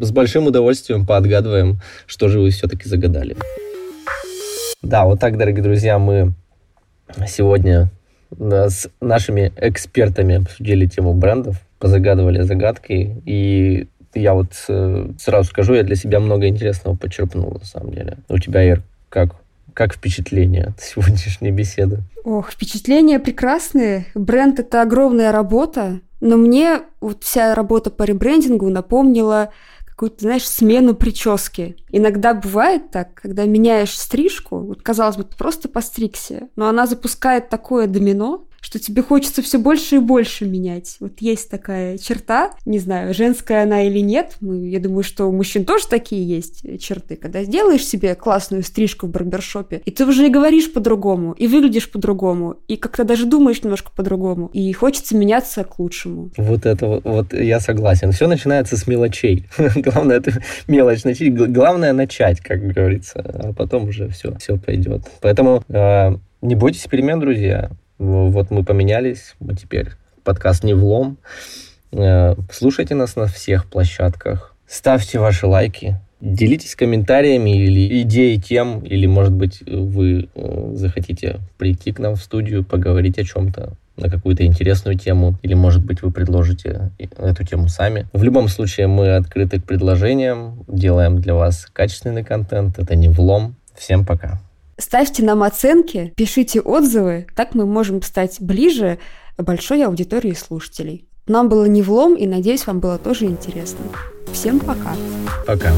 с 0.00 0.10
большим 0.12 0.46
удовольствием 0.46 1.04
поотгадываем, 1.04 1.80
что 2.06 2.28
же 2.28 2.38
вы 2.38 2.50
все-таки 2.50 2.88
загадали. 2.88 3.36
Да, 4.84 5.06
вот 5.06 5.18
так, 5.18 5.38
дорогие 5.38 5.62
друзья, 5.62 5.98
мы 5.98 6.34
сегодня 7.26 7.88
с 8.38 8.86
нашими 9.00 9.50
экспертами 9.56 10.36
обсудили 10.36 10.84
тему 10.84 11.14
брендов, 11.14 11.56
позагадывали 11.78 12.42
загадки, 12.42 13.16
и 13.24 13.88
я 14.14 14.34
вот 14.34 14.50
э, 14.68 15.08
сразу 15.18 15.48
скажу, 15.48 15.72
я 15.72 15.84
для 15.84 15.96
себя 15.96 16.20
много 16.20 16.48
интересного 16.48 16.96
почерпнул, 16.96 17.52
на 17.52 17.64
самом 17.64 17.92
деле. 17.92 18.18
У 18.28 18.38
тебя, 18.38 18.62
Ир, 18.62 18.82
как 19.08 19.34
как 19.72 19.94
впечатление 19.94 20.66
от 20.66 20.80
сегодняшней 20.82 21.50
беседы? 21.50 22.00
Ох, 22.22 22.50
впечатления 22.52 23.18
прекрасные. 23.18 24.06
Бренд— 24.14 24.58
это 24.60 24.82
огромная 24.82 25.32
работа, 25.32 26.00
но 26.20 26.36
мне 26.36 26.82
вот 27.00 27.24
вся 27.24 27.54
работа 27.54 27.90
по 27.90 28.02
ребрендингу 28.02 28.68
напомнила 28.68 29.50
какую-то, 29.94 30.22
знаешь, 30.22 30.48
смену 30.48 30.94
прически. 30.94 31.76
Иногда 31.90 32.34
бывает 32.34 32.90
так, 32.90 33.14
когда 33.14 33.44
меняешь 33.44 33.96
стрижку, 33.96 34.58
вот 34.58 34.82
казалось 34.82 35.16
бы, 35.16 35.24
ты 35.24 35.36
просто 35.36 35.68
постригся, 35.68 36.48
но 36.56 36.68
она 36.68 36.86
запускает 36.86 37.48
такое 37.48 37.86
домино, 37.86 38.46
что 38.64 38.78
тебе 38.78 39.02
хочется 39.02 39.42
все 39.42 39.58
больше 39.58 39.96
и 39.96 39.98
больше 39.98 40.46
менять. 40.46 40.96
Вот 40.98 41.20
есть 41.20 41.50
такая 41.50 41.98
черта, 41.98 42.52
не 42.64 42.78
знаю, 42.78 43.12
женская 43.12 43.64
она 43.64 43.82
или 43.82 43.98
нет, 43.98 44.36
мы, 44.40 44.68
я 44.68 44.80
думаю, 44.80 45.02
что 45.02 45.26
у 45.26 45.32
мужчин 45.32 45.66
тоже 45.66 45.86
такие 45.86 46.26
есть 46.26 46.80
черты, 46.80 47.16
когда 47.16 47.44
сделаешь 47.44 47.86
себе 47.86 48.14
классную 48.14 48.62
стрижку 48.62 49.06
в 49.06 49.10
барбершопе, 49.10 49.82
и 49.84 49.90
ты 49.90 50.06
уже 50.06 50.28
и 50.28 50.30
говоришь 50.30 50.72
по-другому, 50.72 51.32
и 51.32 51.46
выглядишь 51.46 51.90
по-другому, 51.90 52.56
и 52.66 52.78
как-то 52.78 53.04
даже 53.04 53.26
думаешь 53.26 53.62
немножко 53.62 53.90
по-другому, 53.94 54.46
и 54.54 54.72
хочется 54.72 55.14
меняться 55.14 55.62
к 55.64 55.78
лучшему. 55.78 56.30
Вот 56.38 56.64
это 56.64 56.86
вот, 56.86 57.04
вот 57.04 57.34
я 57.34 57.60
согласен. 57.60 58.12
Все 58.12 58.26
начинается 58.26 58.78
с 58.78 58.86
мелочей. 58.86 59.46
Главное 59.76 60.16
это 60.16 60.32
мелочь 60.68 61.04
начать, 61.04 61.34
главное 61.34 61.92
начать, 61.92 62.40
как 62.40 62.66
говорится, 62.66 63.20
а 63.20 63.52
потом 63.52 63.88
уже 63.88 64.08
все, 64.08 64.34
все 64.38 64.56
пойдет. 64.56 65.02
Поэтому 65.20 65.62
э, 65.68 66.16
не 66.40 66.54
бойтесь 66.54 66.86
перемен, 66.86 67.20
друзья. 67.20 67.70
Вот 68.04 68.50
мы 68.50 68.64
поменялись, 68.64 69.34
мы 69.40 69.54
теперь 69.54 69.88
подкаст 70.24 70.62
не 70.62 70.74
влом. 70.74 71.16
Э, 71.90 72.34
слушайте 72.52 72.94
нас 72.94 73.16
на 73.16 73.26
всех 73.26 73.64
площадках. 73.64 74.54
Ставьте 74.66 75.18
ваши 75.18 75.46
лайки, 75.46 75.98
делитесь 76.20 76.74
комментариями 76.74 77.64
или 77.64 78.02
идеей 78.02 78.38
тем, 78.38 78.80
или, 78.80 79.06
может 79.06 79.32
быть, 79.32 79.62
вы 79.66 80.28
э, 80.34 80.70
захотите 80.74 81.40
прийти 81.56 81.92
к 81.92 81.98
нам 81.98 82.16
в 82.16 82.22
студию, 82.22 82.62
поговорить 82.62 83.18
о 83.18 83.24
чем-то 83.24 83.72
на 83.96 84.10
какую-то 84.10 84.44
интересную 84.44 84.98
тему, 84.98 85.38
или, 85.42 85.54
может 85.54 85.82
быть, 85.82 86.02
вы 86.02 86.10
предложите 86.10 86.90
эту 86.98 87.44
тему 87.46 87.68
сами. 87.68 88.06
В 88.12 88.22
любом 88.22 88.48
случае, 88.48 88.86
мы 88.86 89.16
открыты 89.16 89.60
к 89.60 89.64
предложениям, 89.64 90.62
делаем 90.68 91.20
для 91.20 91.34
вас 91.34 91.66
качественный 91.72 92.24
контент, 92.24 92.78
это 92.78 92.96
не 92.96 93.08
влом. 93.08 93.54
Всем 93.74 94.04
пока. 94.04 94.40
Ставьте 94.78 95.24
нам 95.24 95.42
оценки, 95.42 96.12
пишите 96.16 96.60
отзывы, 96.60 97.26
так 97.34 97.54
мы 97.54 97.66
можем 97.66 98.02
стать 98.02 98.40
ближе 98.40 98.98
большой 99.38 99.84
аудитории 99.84 100.32
слушателей. 100.32 101.08
Нам 101.26 101.48
было 101.48 101.64
не 101.64 101.82
влом, 101.82 102.14
и 102.14 102.26
надеюсь, 102.26 102.66
вам 102.66 102.80
было 102.80 102.98
тоже 102.98 103.24
интересно. 103.26 103.84
Всем 104.32 104.60
пока. 104.60 104.94
Пока. 105.46 105.72